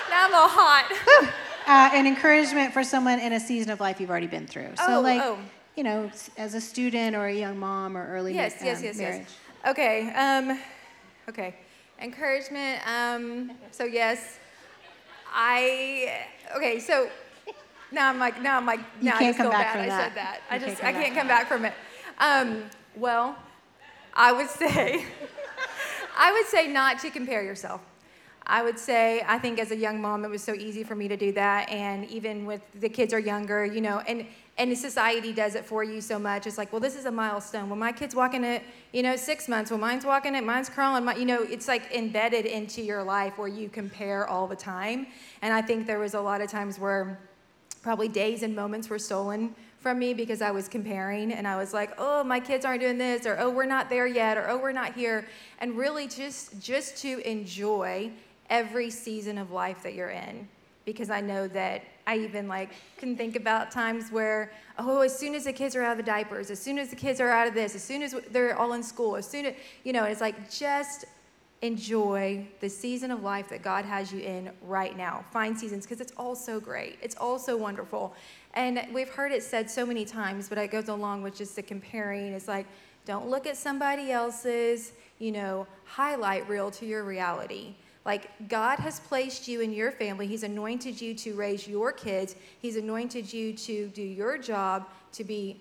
now 0.08 0.26
I'm 0.28 0.34
all 0.36 0.48
hot. 0.48 1.32
uh, 1.66 1.90
an 1.98 2.06
encouragement 2.06 2.72
for 2.72 2.84
someone 2.84 3.18
in 3.18 3.32
a 3.32 3.40
season 3.40 3.72
of 3.72 3.80
life 3.80 4.00
you've 4.00 4.08
already 4.08 4.28
been 4.28 4.46
through. 4.46 4.68
So, 4.76 4.98
Oh, 4.98 5.00
like, 5.00 5.20
oh. 5.20 5.36
you 5.74 5.82
know, 5.82 6.08
as 6.38 6.54
a 6.54 6.60
student 6.60 7.16
or 7.16 7.26
a 7.26 7.34
young 7.34 7.58
mom 7.58 7.96
or 7.96 8.06
early 8.06 8.32
yes, 8.32 8.60
ma- 8.60 8.66
yes, 8.68 8.78
um, 8.78 8.84
yes, 8.84 8.96
marriage. 8.98 9.26
yes. 9.26 9.70
Okay. 9.70 10.12
Um, 10.12 10.60
okay. 11.28 11.56
Encouragement. 12.00 12.86
Um, 12.86 13.50
so 13.72 13.82
yes, 13.82 14.38
I. 15.34 16.20
Okay. 16.56 16.78
So 16.78 17.10
now 17.92 18.08
I'm 18.08 18.18
like 18.18 18.40
now 18.42 18.56
I'm 18.56 18.66
like 18.66 18.80
now 19.02 19.16
I 19.16 19.18
can't 19.18 19.36
just 19.36 19.38
come 19.38 19.46
feel 19.46 19.58
bad. 19.58 19.78
I 19.78 19.86
that. 19.86 20.04
said 20.04 20.16
that. 20.16 20.40
You 20.50 20.56
I 20.56 20.58
just 20.58 20.84
I 20.84 20.92
can't 20.92 21.14
come 21.14 21.28
back 21.28 21.48
from 21.48 21.64
it. 21.64 21.74
Um, 22.18 22.64
well, 22.96 23.36
I 24.14 24.32
would 24.32 24.48
say 24.62 25.04
I 26.18 26.32
would 26.32 26.46
say 26.46 26.66
not 26.66 26.98
to 27.00 27.10
compare 27.10 27.42
yourself. 27.42 27.80
I 28.50 28.64
would 28.64 28.80
say, 28.80 29.22
I 29.28 29.38
think 29.38 29.60
as 29.60 29.70
a 29.70 29.76
young 29.76 30.02
mom, 30.02 30.24
it 30.24 30.28
was 30.28 30.42
so 30.42 30.54
easy 30.54 30.82
for 30.82 30.96
me 30.96 31.06
to 31.06 31.16
do 31.16 31.30
that. 31.32 31.70
And 31.70 32.04
even 32.10 32.44
with 32.44 32.62
the 32.80 32.88
kids 32.88 33.14
are 33.14 33.18
younger, 33.20 33.64
you 33.64 33.80
know, 33.80 34.00
and, 34.00 34.26
and 34.58 34.76
society 34.76 35.32
does 35.32 35.54
it 35.54 35.64
for 35.64 35.84
you 35.84 36.00
so 36.00 36.18
much. 36.18 36.48
It's 36.48 36.58
like, 36.58 36.72
well, 36.72 36.80
this 36.80 36.96
is 36.96 37.04
a 37.04 37.12
milestone. 37.12 37.70
When 37.70 37.78
my 37.78 37.92
kid's 37.92 38.14
walking 38.14 38.44
at, 38.44 38.64
you 38.92 39.04
know, 39.04 39.14
six 39.14 39.46
months, 39.46 39.70
when 39.70 39.78
mine's 39.78 40.04
walking 40.04 40.34
at, 40.34 40.42
mine's 40.42 40.68
crawling, 40.68 41.04
my, 41.04 41.14
you 41.14 41.26
know, 41.26 41.42
it's 41.44 41.68
like 41.68 41.94
embedded 41.94 42.44
into 42.44 42.82
your 42.82 43.04
life 43.04 43.38
where 43.38 43.46
you 43.46 43.68
compare 43.68 44.26
all 44.26 44.48
the 44.48 44.56
time. 44.56 45.06
And 45.42 45.54
I 45.54 45.62
think 45.62 45.86
there 45.86 46.00
was 46.00 46.14
a 46.14 46.20
lot 46.20 46.40
of 46.40 46.50
times 46.50 46.76
where 46.76 47.20
probably 47.82 48.08
days 48.08 48.42
and 48.42 48.54
moments 48.54 48.88
were 48.88 48.98
stolen 48.98 49.54
from 49.78 49.98
me 49.98 50.12
because 50.12 50.42
I 50.42 50.50
was 50.50 50.68
comparing 50.68 51.32
and 51.32 51.48
I 51.48 51.56
was 51.56 51.72
like, 51.72 51.92
"Oh, 51.98 52.22
my 52.22 52.38
kids 52.38 52.64
aren't 52.64 52.80
doing 52.80 52.98
this," 52.98 53.26
or 53.26 53.38
"Oh, 53.38 53.50
we're 53.50 53.64
not 53.64 53.88
there 53.88 54.06
yet," 54.06 54.36
or 54.36 54.48
"Oh, 54.48 54.58
we're 54.58 54.72
not 54.72 54.94
here." 54.94 55.26
And 55.58 55.76
really 55.76 56.06
just 56.06 56.60
just 56.60 56.98
to 56.98 57.20
enjoy 57.28 58.10
every 58.50 58.90
season 58.90 59.38
of 59.38 59.50
life 59.50 59.82
that 59.82 59.94
you're 59.94 60.10
in 60.10 60.48
because 60.84 61.08
I 61.08 61.20
know 61.20 61.46
that 61.48 61.82
I 62.06 62.18
even 62.18 62.48
like 62.48 62.70
can 62.98 63.16
think 63.16 63.36
about 63.36 63.70
times 63.70 64.10
where 64.10 64.50
oh 64.78 65.00
as 65.00 65.16
soon 65.16 65.34
as 65.34 65.44
the 65.44 65.52
kids 65.52 65.76
are 65.76 65.82
out 65.82 65.92
of 65.92 65.98
the 65.98 66.10
diapers 66.10 66.50
as 66.50 66.58
soon 66.58 66.78
as 66.78 66.90
the 66.90 66.96
kids 66.96 67.20
are 67.20 67.30
out 67.30 67.46
of 67.46 67.54
this 67.54 67.74
as 67.76 67.84
soon 67.84 68.02
as 68.02 68.16
they're 68.32 68.58
all 68.58 68.72
in 68.72 68.82
school 68.82 69.14
as 69.14 69.26
soon 69.28 69.46
as 69.46 69.54
you 69.84 69.92
know 69.92 70.04
it's 70.04 70.20
like 70.20 70.50
just 70.50 71.04
enjoy 71.62 72.46
the 72.60 72.68
season 72.68 73.10
of 73.10 73.22
life 73.22 73.48
that 73.50 73.62
God 73.62 73.84
has 73.84 74.12
you 74.12 74.20
in 74.20 74.50
right 74.62 74.96
now. 74.96 75.24
Find 75.30 75.58
seasons 75.58 75.84
because 75.84 76.00
it's 76.00 76.12
all 76.16 76.34
so 76.34 76.58
great. 76.58 76.98
It's 77.02 77.16
all 77.16 77.38
so 77.38 77.56
wonderful. 77.56 78.14
And 78.54 78.86
we've 78.92 79.10
heard 79.10 79.30
it 79.30 79.42
said 79.42 79.70
so 79.70 79.84
many 79.84 80.04
times, 80.04 80.48
but 80.48 80.56
it 80.56 80.70
goes 80.70 80.88
along 80.88 81.22
with 81.22 81.36
just 81.36 81.56
the 81.56 81.62
comparing. 81.62 82.32
It's 82.32 82.48
like, 82.48 82.66
don't 83.04 83.28
look 83.28 83.46
at 83.46 83.56
somebody 83.56 84.10
else's, 84.10 84.92
you 85.18 85.32
know, 85.32 85.66
highlight 85.84 86.48
reel 86.48 86.70
to 86.72 86.86
your 86.86 87.04
reality. 87.04 87.74
Like, 88.06 88.48
God 88.48 88.78
has 88.78 88.98
placed 89.00 89.46
you 89.46 89.60
in 89.60 89.72
your 89.72 89.92
family. 89.92 90.26
He's 90.26 90.42
anointed 90.42 90.98
you 90.98 91.14
to 91.16 91.34
raise 91.34 91.68
your 91.68 91.92
kids. 91.92 92.34
He's 92.60 92.76
anointed 92.76 93.30
you 93.30 93.52
to 93.52 93.88
do 93.88 94.02
your 94.02 94.38
job, 94.38 94.86
to 95.12 95.24
be 95.24 95.60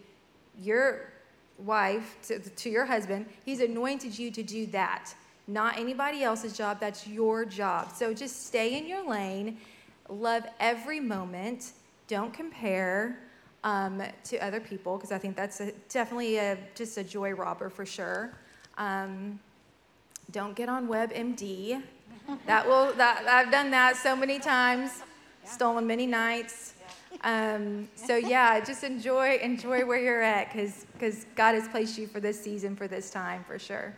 your 0.61 1.11
wife, 1.57 2.17
to, 2.27 2.39
to 2.39 2.69
your 2.69 2.85
husband. 2.85 3.25
He's 3.43 3.59
anointed 3.59 4.17
you 4.17 4.31
to 4.31 4.41
do 4.41 4.65
that 4.67 5.13
not 5.49 5.77
anybody 5.77 6.23
else's 6.23 6.55
job. 6.55 6.79
That's 6.79 7.07
your 7.07 7.43
job. 7.43 7.91
So 7.93 8.13
just 8.13 8.45
stay 8.45 8.77
in 8.77 8.87
your 8.87 9.07
lane, 9.07 9.57
love 10.07 10.45
every 10.59 10.99
moment, 10.99 11.73
don't 12.07 12.33
compare 12.33 13.19
um, 13.63 14.01
to 14.25 14.37
other 14.37 14.59
people 14.59 14.97
because 14.97 15.11
I 15.11 15.17
think 15.17 15.35
that's 15.35 15.59
a, 15.59 15.71
definitely 15.89 16.37
a, 16.37 16.57
just 16.75 16.97
a 16.97 17.03
joy 17.03 17.31
robber 17.31 17.69
for 17.69 17.85
sure. 17.85 18.31
Um, 18.77 19.39
don't 20.31 20.55
get 20.55 20.69
on 20.69 20.87
WebMD. 20.87 21.81
That 22.45 22.67
will. 22.67 22.93
That 22.93 23.25
I've 23.27 23.51
done 23.51 23.71
that 23.71 23.97
so 23.97 24.15
many 24.15 24.37
times, 24.37 25.01
stolen 25.45 25.87
many 25.87 26.05
nights. 26.05 26.75
Um, 27.23 27.89
so 27.95 28.15
yeah, 28.15 28.59
just 28.59 28.83
enjoy 28.83 29.39
enjoy 29.41 29.83
where 29.83 29.99
you're 29.99 30.21
at 30.21 30.53
because 30.53 30.85
because 30.93 31.25
God 31.35 31.55
has 31.55 31.67
placed 31.67 31.97
you 31.97 32.05
for 32.05 32.19
this 32.19 32.39
season 32.39 32.75
for 32.75 32.87
this 32.87 33.09
time 33.09 33.43
for 33.45 33.57
sure. 33.57 33.95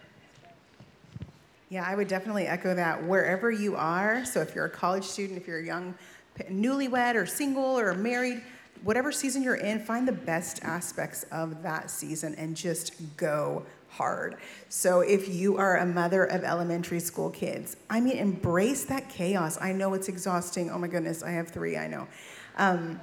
Yeah, 1.72 1.86
I 1.88 1.96
would 1.96 2.10
definitely 2.10 2.48
echo 2.48 2.76
that 2.76 3.02
wherever 3.02 3.50
you 3.50 3.78
are. 3.78 4.26
So 4.26 4.42
if 4.42 4.54
you're 4.54 4.66
a 4.66 4.70
college 4.70 5.06
student, 5.06 5.40
if 5.40 5.48
you're 5.48 5.60
a 5.60 5.66
young 5.66 5.96
newlywed 6.50 7.16
or 7.16 7.26
single 7.26 7.80
or 7.80 7.94
married, 7.94 8.42
whatever 8.84 9.10
season 9.10 9.42
you're 9.42 9.56
in, 9.56 9.80
find 9.80 10.06
the 10.06 10.12
best 10.12 10.62
aspects 10.64 11.24
of 11.32 11.64
that 11.64 11.90
season 11.90 12.36
and 12.36 12.58
just 12.58 12.92
go 13.16 13.66
hard. 13.88 14.36
So 14.68 15.00
if 15.00 15.30
you 15.30 15.56
are 15.56 15.78
a 15.78 15.86
mother 15.86 16.26
of 16.26 16.44
elementary 16.44 17.00
school 17.00 17.30
kids, 17.30 17.78
I 17.90 18.02
mean, 18.02 18.18
embrace 18.18 18.84
that 18.86 19.08
chaos. 19.08 19.58
I 19.62 19.72
know 19.72 19.94
it's 19.94 20.10
exhausting. 20.10 20.70
Oh 20.72 20.78
my 20.78 20.90
goodness, 20.90 21.24
I 21.24 21.32
have 21.32 21.52
three, 21.52 21.78
I 21.78 21.88
know. 21.88 22.06
Um, 22.58 23.00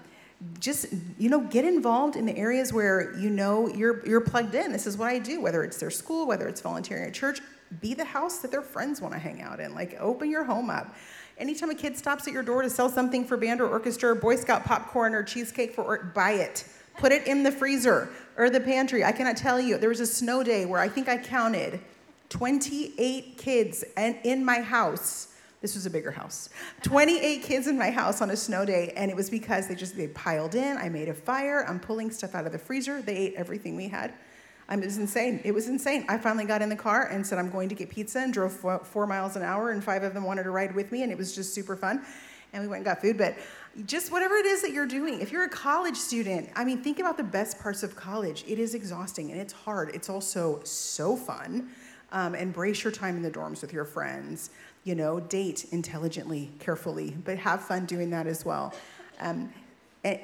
just 0.60 0.88
you 1.18 1.30
know 1.30 1.40
get 1.40 1.64
involved 1.64 2.14
in 2.14 2.24
the 2.24 2.36
areas 2.36 2.72
where 2.72 3.16
you 3.18 3.28
know 3.28 3.66
you're 3.66 4.06
you're 4.06 4.20
plugged 4.20 4.54
in 4.54 4.70
this 4.70 4.86
is 4.86 4.96
what 4.96 5.08
i 5.08 5.18
do 5.18 5.40
whether 5.40 5.64
it's 5.64 5.78
their 5.78 5.90
school 5.90 6.28
whether 6.28 6.46
it's 6.46 6.60
volunteering 6.60 7.04
at 7.04 7.12
church 7.12 7.40
be 7.80 7.94
the 7.94 8.04
house 8.04 8.38
that 8.38 8.50
their 8.50 8.62
friends 8.62 9.00
want 9.00 9.14
to 9.14 9.20
hang 9.20 9.42
out 9.42 9.60
in 9.60 9.74
like 9.74 9.96
open 10.00 10.30
your 10.30 10.44
home 10.44 10.70
up. 10.70 10.94
Anytime 11.36 11.70
a 11.70 11.74
kid 11.74 11.96
stops 11.96 12.26
at 12.26 12.32
your 12.32 12.42
door 12.42 12.62
to 12.62 12.70
sell 12.70 12.88
something 12.88 13.24
for 13.24 13.36
band 13.36 13.60
or 13.60 13.68
orchestra 13.68 14.10
or 14.10 14.14
boy 14.14 14.36
scout 14.36 14.64
popcorn 14.64 15.14
or 15.14 15.22
cheesecake 15.22 15.74
for 15.74 15.84
or 15.84 16.12
buy 16.14 16.32
it. 16.32 16.64
Put 16.96 17.12
it 17.12 17.26
in 17.26 17.44
the 17.44 17.52
freezer 17.52 18.10
or 18.36 18.50
the 18.50 18.60
pantry. 18.60 19.04
I 19.04 19.12
cannot 19.12 19.36
tell 19.36 19.60
you 19.60 19.78
there 19.78 19.88
was 19.88 20.00
a 20.00 20.06
snow 20.06 20.42
day 20.42 20.66
where 20.66 20.80
i 20.80 20.88
think 20.88 21.08
i 21.08 21.16
counted 21.16 21.80
28 22.28 23.38
kids 23.38 23.84
and 23.96 24.16
in 24.24 24.44
my 24.44 24.60
house. 24.60 25.28
This 25.60 25.74
was 25.74 25.86
a 25.86 25.90
bigger 25.90 26.10
house. 26.12 26.50
28 26.82 27.42
kids 27.42 27.66
in 27.66 27.76
my 27.76 27.90
house 27.90 28.20
on 28.20 28.30
a 28.30 28.36
snow 28.36 28.64
day 28.64 28.92
and 28.96 29.10
it 29.10 29.16
was 29.16 29.30
because 29.30 29.68
they 29.68 29.74
just 29.74 29.96
they 29.96 30.08
piled 30.08 30.54
in 30.54 30.76
i 30.76 30.88
made 30.88 31.08
a 31.08 31.14
fire 31.14 31.64
i'm 31.68 31.80
pulling 31.80 32.10
stuff 32.10 32.34
out 32.34 32.46
of 32.46 32.52
the 32.52 32.58
freezer 32.58 33.02
they 33.02 33.16
ate 33.16 33.34
everything 33.34 33.76
we 33.76 33.88
had 33.88 34.12
I 34.68 34.76
mean, 34.76 34.82
it 34.82 34.86
was 34.86 34.98
insane. 34.98 35.40
It 35.44 35.52
was 35.52 35.68
insane. 35.68 36.04
I 36.08 36.18
finally 36.18 36.44
got 36.44 36.60
in 36.60 36.68
the 36.68 36.76
car 36.76 37.06
and 37.06 37.26
said, 37.26 37.38
I'm 37.38 37.50
going 37.50 37.70
to 37.70 37.74
get 37.74 37.88
pizza 37.88 38.20
and 38.20 38.32
drove 38.32 38.52
four, 38.52 38.78
four, 38.80 39.06
miles 39.06 39.34
an 39.34 39.42
hour, 39.42 39.70
and 39.70 39.82
five 39.82 40.02
of 40.02 40.12
them 40.12 40.24
wanted 40.24 40.42
to 40.42 40.50
ride 40.50 40.74
with 40.74 40.92
me, 40.92 41.02
and 41.02 41.10
it 41.10 41.16
was 41.16 41.34
just 41.34 41.54
super 41.54 41.74
fun. 41.74 42.04
And 42.52 42.62
we 42.62 42.68
went 42.68 42.78
and 42.78 42.84
got 42.84 43.00
food. 43.00 43.16
But 43.16 43.36
just 43.86 44.12
whatever 44.12 44.34
it 44.36 44.46
is 44.46 44.62
that 44.62 44.72
you're 44.72 44.86
doing, 44.86 45.20
if 45.20 45.32
you're 45.32 45.44
a 45.44 45.48
college 45.48 45.96
student, 45.96 46.50
I 46.54 46.64
mean, 46.64 46.82
think 46.82 46.98
about 46.98 47.16
the 47.16 47.24
best 47.24 47.58
parts 47.58 47.82
of 47.82 47.96
college. 47.96 48.44
It 48.46 48.58
is 48.58 48.74
exhausting 48.74 49.30
and 49.30 49.40
it's 49.40 49.52
hard. 49.52 49.90
It's 49.94 50.08
also 50.08 50.60
so 50.64 51.16
fun. 51.16 51.68
Um, 52.10 52.34
embrace 52.34 52.82
your 52.84 52.92
time 52.92 53.16
in 53.16 53.22
the 53.22 53.30
dorms 53.30 53.60
with 53.60 53.72
your 53.72 53.84
friends. 53.84 54.50
You 54.84 54.94
know, 54.94 55.20
date 55.20 55.66
intelligently, 55.72 56.50
carefully, 56.58 57.14
but 57.24 57.36
have 57.38 57.62
fun 57.62 57.84
doing 57.84 58.10
that 58.10 58.26
as 58.26 58.44
well. 58.44 58.74
Um, 59.20 59.52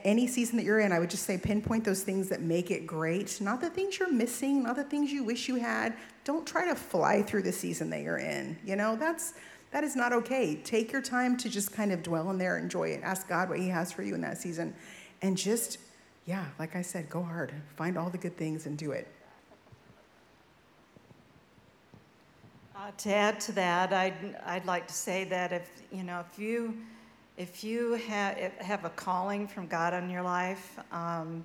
any 0.05 0.27
season 0.27 0.57
that 0.57 0.65
you're 0.65 0.81
in, 0.81 0.93
I 0.93 0.99
would 0.99 1.11
just 1.11 1.25
say 1.25 1.39
pinpoint 1.39 1.85
those 1.85 2.03
things 2.03 2.29
that 2.29 2.41
make 2.41 2.71
it 2.71 2.87
great, 2.87 3.41
not 3.41 3.61
the 3.61 3.71
things 3.71 3.99
you're 3.99 4.13
missing, 4.13 4.63
not 4.63 4.77
the 4.77 4.85
things 4.85 5.13
you 5.13 5.25
wish 5.25 5.49
you 5.49 5.57
had. 5.57 5.97
Don't 6.25 6.47
try 6.47 6.67
to 6.67 6.75
fly 6.75 7.23
through 7.23 7.43
the 7.43 7.53
season 7.53 7.91
that 7.91 8.03
you're 8.03 8.19
in. 8.19 8.57
You 8.65 8.77
know, 8.77 8.97
that's 8.97 9.35
that 9.73 9.83
is 9.83 9.97
not 9.97 10.13
okay. 10.13 10.55
Take 10.55 10.93
your 10.93 11.03
time 11.03 11.37
to 11.39 11.49
just 11.49 11.73
kind 11.73 11.91
of 11.91 12.03
dwell 12.03 12.31
in 12.31 12.39
there, 12.39 12.59
enjoy 12.59 12.91
it, 12.91 13.01
ask 13.03 13.29
God 13.29 13.49
what 13.49 13.59
He 13.59 13.69
has 13.69 13.91
for 13.91 14.03
you 14.03 14.15
in 14.15 14.21
that 14.21 14.39
season, 14.39 14.75
and 15.21 15.37
just, 15.37 15.79
yeah, 16.27 16.45
like 16.59 16.77
I 16.77 16.83
said, 16.83 17.11
go 17.11 17.23
hard. 17.23 17.53
Find 17.77 17.99
all 17.99 18.09
the 18.09 18.19
good 18.19 18.37
things 18.37 18.67
and 18.67 18.79
do 18.79 18.93
it. 18.93 19.09
Uh, 22.77 22.91
to 22.99 23.13
add 23.13 23.41
to 23.41 23.53
that, 23.53 23.93
I'd, 23.93 24.37
I'd 24.47 24.67
like 24.67 24.87
to 24.87 24.95
say 24.95 25.25
that 25.25 25.53
if 25.53 25.69
you 25.91 26.03
know 26.03 26.21
if 26.21 26.39
you 26.39 26.77
if 27.37 27.65
you 27.65 27.99
ha- 28.09 28.35
have 28.59 28.85
a 28.85 28.91
calling 28.91 29.49
from 29.49 29.67
God 29.67 29.93
on 29.93 30.09
your 30.09 30.23
life, 30.23 30.79
um, 30.93 31.45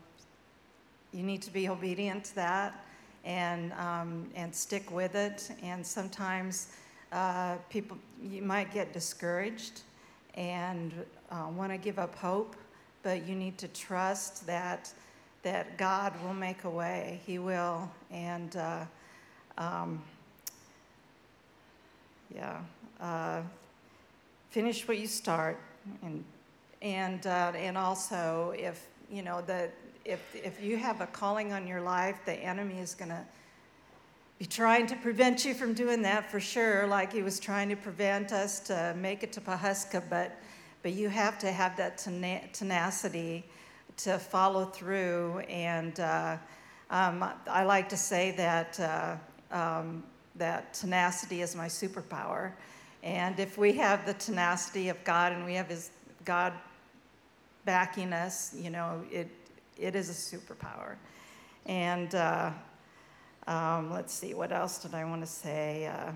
you 1.11 1.23
need 1.23 1.41
to 1.41 1.51
be 1.51 1.67
obedient 1.69 2.25
to 2.25 2.35
that 2.35 2.85
and 3.25 3.73
um, 3.73 4.29
and 4.35 4.53
stick 4.53 4.91
with 4.91 5.15
it. 5.15 5.51
And 5.63 5.85
sometimes 5.85 6.73
uh, 7.11 7.55
people, 7.69 7.97
you 8.21 8.41
might 8.41 8.71
get 8.71 8.93
discouraged 8.93 9.81
and 10.35 10.93
uh, 11.31 11.47
want 11.55 11.71
to 11.71 11.77
give 11.77 11.97
up 11.97 12.15
hope, 12.15 12.55
but 13.01 13.27
you 13.27 13.35
need 13.35 13.57
to 13.57 13.67
trust 13.69 14.45
that 14.45 14.93
that 15.41 15.77
God 15.77 16.13
will 16.23 16.33
make 16.33 16.65
a 16.65 16.69
way. 16.69 17.21
He 17.25 17.39
will, 17.39 17.89
and 18.11 18.55
uh, 18.55 18.85
um, 19.57 20.01
yeah, 22.35 22.59
uh, 22.99 23.41
finish 24.51 24.87
what 24.87 24.99
you 24.99 25.07
start, 25.07 25.57
and 26.01 26.23
and 26.81 27.27
uh, 27.27 27.51
and 27.55 27.77
also 27.77 28.53
if 28.57 28.87
you 29.11 29.21
know 29.21 29.41
that 29.47 29.73
if 30.05 30.21
if 30.35 30.61
you 30.61 30.77
have 30.77 31.01
a 31.01 31.07
calling 31.07 31.53
on 31.53 31.67
your 31.67 31.81
life, 31.81 32.19
the 32.25 32.33
enemy 32.33 32.79
is 32.79 32.95
going 32.95 33.09
to 33.09 33.25
be 34.39 34.45
trying 34.45 34.87
to 34.87 34.95
prevent 34.95 35.43
you 35.43 35.53
from 35.53 35.73
doing 35.73 36.01
that 36.01 36.31
for 36.31 36.39
sure, 36.39 36.87
like 36.87 37.11
he 37.11 37.21
was 37.21 37.41
trying 37.41 37.67
to 37.67 37.75
prevent 37.75 38.31
us 38.31 38.61
to 38.61 38.95
make 38.97 39.21
it 39.21 39.33
to 39.33 39.41
Pawhuska, 39.41 40.01
but, 40.09 40.39
but 40.81 40.93
you 40.93 41.09
have 41.09 41.37
to 41.39 41.51
have 41.51 41.75
that 41.75 41.97
tenacity 42.53 43.43
to 43.97 44.17
follow 44.17 44.63
through. 44.63 45.39
And 45.49 45.99
uh, 45.99 46.37
um, 46.89 47.29
I 47.49 47.65
like 47.65 47.89
to 47.89 47.97
say 47.97 48.31
that, 48.37 48.79
uh, 48.79 49.17
um, 49.51 50.05
that 50.37 50.73
tenacity 50.73 51.41
is 51.41 51.53
my 51.53 51.67
superpower. 51.67 52.53
And 53.03 53.39
if 53.39 53.57
we 53.57 53.73
have 53.73 54.05
the 54.05 54.13
tenacity 54.13 54.89
of 54.89 55.01
God 55.03 55.31
and 55.31 55.45
we 55.45 55.53
have 55.53 55.67
his 55.67 55.91
God 56.25 56.53
backing 57.65 58.13
us, 58.13 58.53
you 58.57 58.69
know, 58.69 59.01
it, 59.11 59.29
it 59.77 59.95
is 59.95 60.09
a 60.09 60.37
superpower. 60.37 60.95
And 61.65 62.13
uh, 62.15 62.51
um, 63.47 63.91
let's 63.91 64.13
see, 64.13 64.33
what 64.33 64.51
else 64.51 64.79
did 64.79 64.93
I 64.93 65.05
want 65.05 65.21
to 65.21 65.27
say? 65.27 65.87
Uh, 65.87 66.11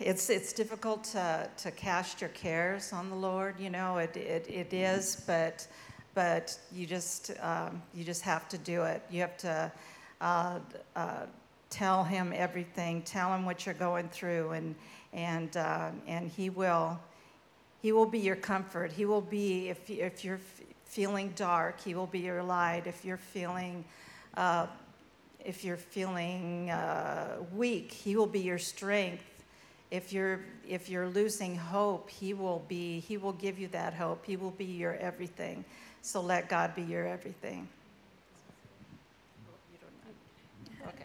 it's, 0.00 0.30
it's 0.30 0.52
difficult 0.52 1.04
to, 1.04 1.50
to 1.56 1.70
cast 1.72 2.20
your 2.20 2.30
cares 2.30 2.92
on 2.92 3.10
the 3.10 3.16
Lord, 3.16 3.58
you 3.58 3.68
know, 3.68 3.98
it, 3.98 4.16
it, 4.16 4.46
it 4.48 4.72
is, 4.72 5.22
but, 5.26 5.66
but 6.14 6.56
you, 6.72 6.86
just, 6.86 7.32
um, 7.40 7.82
you 7.92 8.04
just 8.04 8.22
have 8.22 8.48
to 8.48 8.58
do 8.58 8.84
it. 8.84 9.02
You 9.10 9.20
have 9.22 9.36
to 9.38 9.72
uh, 10.20 10.58
uh, 10.94 11.26
tell 11.70 12.04
Him 12.04 12.32
everything, 12.34 13.02
tell 13.02 13.34
Him 13.34 13.44
what 13.44 13.66
you're 13.66 13.74
going 13.74 14.08
through, 14.08 14.50
and, 14.50 14.74
and, 15.12 15.56
uh, 15.56 15.90
and 16.06 16.28
He 16.28 16.50
will. 16.50 16.98
He 17.82 17.92
will 17.92 18.06
be 18.06 18.18
your 18.18 18.36
comfort. 18.36 18.92
He 18.92 19.04
will 19.04 19.20
be, 19.20 19.68
if, 19.68 19.88
if 19.88 20.24
you're 20.24 20.40
feeling 20.84 21.32
dark, 21.36 21.80
He 21.80 21.94
will 21.94 22.06
be 22.06 22.20
your 22.20 22.42
light. 22.42 22.82
If 22.86 23.04
you're 23.04 23.16
feeling 23.16 23.84
uh, 24.36 24.66
if 25.44 25.64
you're 25.64 25.76
feeling 25.76 26.70
uh, 26.70 27.36
weak, 27.54 27.92
He 27.92 28.16
will 28.16 28.26
be 28.26 28.40
your 28.40 28.58
strength. 28.58 29.24
If 29.90 30.12
you're, 30.12 30.40
if 30.68 30.90
you're 30.90 31.08
losing 31.08 31.56
hope, 31.56 32.10
he 32.10 32.34
will, 32.34 32.62
be, 32.68 33.00
he 33.00 33.16
will 33.16 33.32
give 33.32 33.58
you 33.58 33.68
that 33.68 33.94
hope. 33.94 34.26
He 34.26 34.36
will 34.36 34.50
be 34.50 34.66
your 34.66 34.94
everything. 34.96 35.64
So 36.02 36.20
let 36.20 36.48
God 36.50 36.74
be 36.74 36.82
your 36.82 37.06
everything. 37.06 37.66
Okay. 40.86 41.04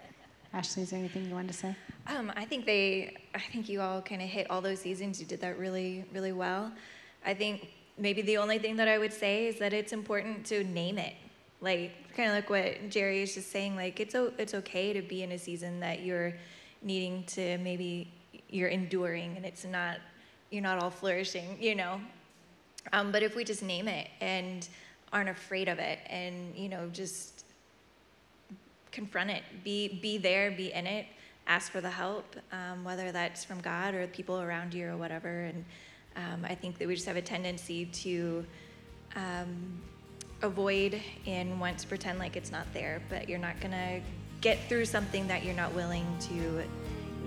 Ashley, 0.54 0.84
is 0.84 0.92
there 0.92 1.00
anything 1.00 1.26
you 1.26 1.34
wanted 1.34 1.48
to 1.48 1.54
say? 1.54 1.76
Um, 2.08 2.32
I 2.36 2.46
think 2.46 2.66
they, 2.66 3.18
I 3.34 3.39
think 3.39 3.68
you 3.70 3.82
all 3.82 4.02
kind 4.02 4.22
of 4.22 4.30
hit 4.30 4.50
all 4.52 4.62
those 4.62 4.80
seasons. 4.80 5.20
You 5.20 5.26
did 5.26 5.42
that 5.42 5.58
really, 5.58 6.06
really 6.13 6.32
well. 6.32 6.72
I 7.26 7.34
think 7.34 7.70
maybe 7.98 8.22
the 8.22 8.38
only 8.38 8.60
thing 8.60 8.76
that 8.76 8.88
I 8.88 8.98
would 8.98 9.13
say 9.13 9.48
is 9.48 9.58
that 9.60 9.74
it's 9.74 9.94
important 9.94 10.46
to 10.48 10.63
name 10.63 11.00
it. 11.00 11.16
Like 11.60 11.94
kind 12.16 12.30
of 12.30 12.36
like 12.36 12.50
what 12.50 12.89
Jerry 12.89 13.24
is 13.24 13.34
just 13.34 13.52
saying. 13.52 13.76
Like 13.76 14.00
it's 14.00 14.16
it's 14.16 14.54
okay 14.54 14.94
to 14.94 15.02
be 15.02 15.24
in 15.24 15.32
a 15.32 15.39
season 15.39 15.80
that 15.80 16.02
you're 16.02 16.34
needing 16.82 17.24
to 17.24 17.58
maybe 17.60 18.12
you're 18.50 18.70
enduring 18.70 19.38
and 19.38 19.46
it's 19.46 19.66
not 19.66 19.98
you're 20.52 20.62
not 20.62 20.78
all 20.78 20.92
flourishing, 20.92 21.58
you 21.60 21.74
know. 21.74 22.00
Um, 22.92 23.12
but 23.12 23.24
if 23.24 23.36
we 23.36 23.44
just 23.44 23.63
name 23.63 23.88
it 23.88 24.10
and 24.20 24.68
aren't 25.13 25.30
afraid 25.30 25.70
of 25.70 25.80
it 25.80 26.00
and 26.10 26.54
you 26.56 26.68
know 26.68 26.89
just 26.92 27.46
confront 28.93 29.29
it, 29.29 29.43
be 29.63 29.99
be 30.01 30.17
there, 30.17 30.51
be 30.51 30.71
in 30.71 30.88
it, 30.88 31.06
ask 31.47 31.71
for 31.71 31.82
the 31.82 31.89
help, 31.89 32.36
um, 32.51 32.86
whether 32.86 33.12
that's 33.12 33.43
from 33.43 33.60
God 33.60 33.93
or 33.93 34.08
people 34.08 34.39
around 34.39 34.73
you 34.73 34.88
or 34.88 34.95
whatever. 34.95 35.41
And 35.41 35.65
um, 36.15 36.45
I 36.45 36.56
think 36.56 36.77
that 36.77 36.88
we 36.88 36.95
just 36.95 37.08
have 37.08 37.17
a 37.17 37.21
tendency 37.21 37.86
to 37.86 38.45
um, 39.15 39.82
avoid 40.41 41.01
and 41.27 41.60
want 41.60 41.79
to 41.79 41.88
pretend 41.88 42.19
like 42.19 42.38
it's 42.38 42.51
not 42.51 42.71
there, 42.73 43.01
but 43.10 43.27
you're 43.27 43.39
not 43.39 43.60
going 43.60 43.71
to 43.71 43.99
get 44.39 44.60
through 44.69 44.86
something 44.86 45.27
that 45.27 45.43
you're 45.43 45.56
not 45.56 45.73
willing 45.73 46.06
to 46.21 46.63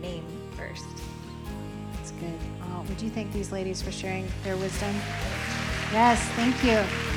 name 0.00 0.24
first. 0.56 0.86
That's 1.94 2.12
good. 2.12 2.56
Would 2.88 3.02
you 3.02 3.10
thank 3.10 3.32
these 3.32 3.50
ladies 3.50 3.82
for 3.82 3.90
sharing 3.90 4.26
their 4.44 4.56
wisdom? 4.56 4.94
Yes, 5.92 6.20
thank 6.36 6.62
you. 6.62 7.15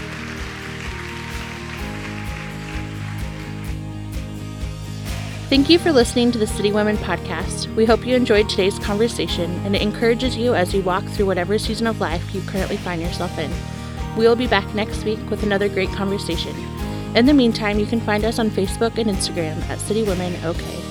Thank 5.50 5.68
you 5.68 5.80
for 5.80 5.92
listening 5.92 6.32
to 6.32 6.38
the 6.38 6.46
City 6.46 6.72
Women 6.72 6.96
podcast. 6.98 7.74
We 7.74 7.84
hope 7.84 8.06
you 8.06 8.16
enjoyed 8.16 8.48
today's 8.48 8.78
conversation 8.78 9.50
and 9.66 9.76
it 9.76 9.82
encourages 9.82 10.38
you 10.38 10.54
as 10.54 10.76
you 10.76 10.84
walk 10.84 11.04
through 11.06 11.26
whatever 11.26 11.58
season 11.58 11.88
of 11.88 12.00
life 12.00 12.36
you 12.36 12.42
currently 12.42 12.78
find 12.78 13.02
yourself 13.02 13.36
in. 13.40 13.52
We 14.16 14.28
will 14.28 14.36
be 14.36 14.46
back 14.46 14.76
next 14.76 15.06
week 15.06 15.18
with 15.32 15.42
another 15.42 15.68
great 15.68 15.90
conversation. 15.90 16.56
In 17.16 17.26
the 17.26 17.34
meantime, 17.34 17.80
you 17.80 17.88
can 17.88 18.00
find 18.00 18.26
us 18.26 18.38
on 18.38 18.52
Facebook 18.52 19.00
and 19.00 19.10
Instagram 19.10 19.60
at 19.70 19.80
City 19.80 20.04
Women 20.04 20.36
OK. 20.46 20.89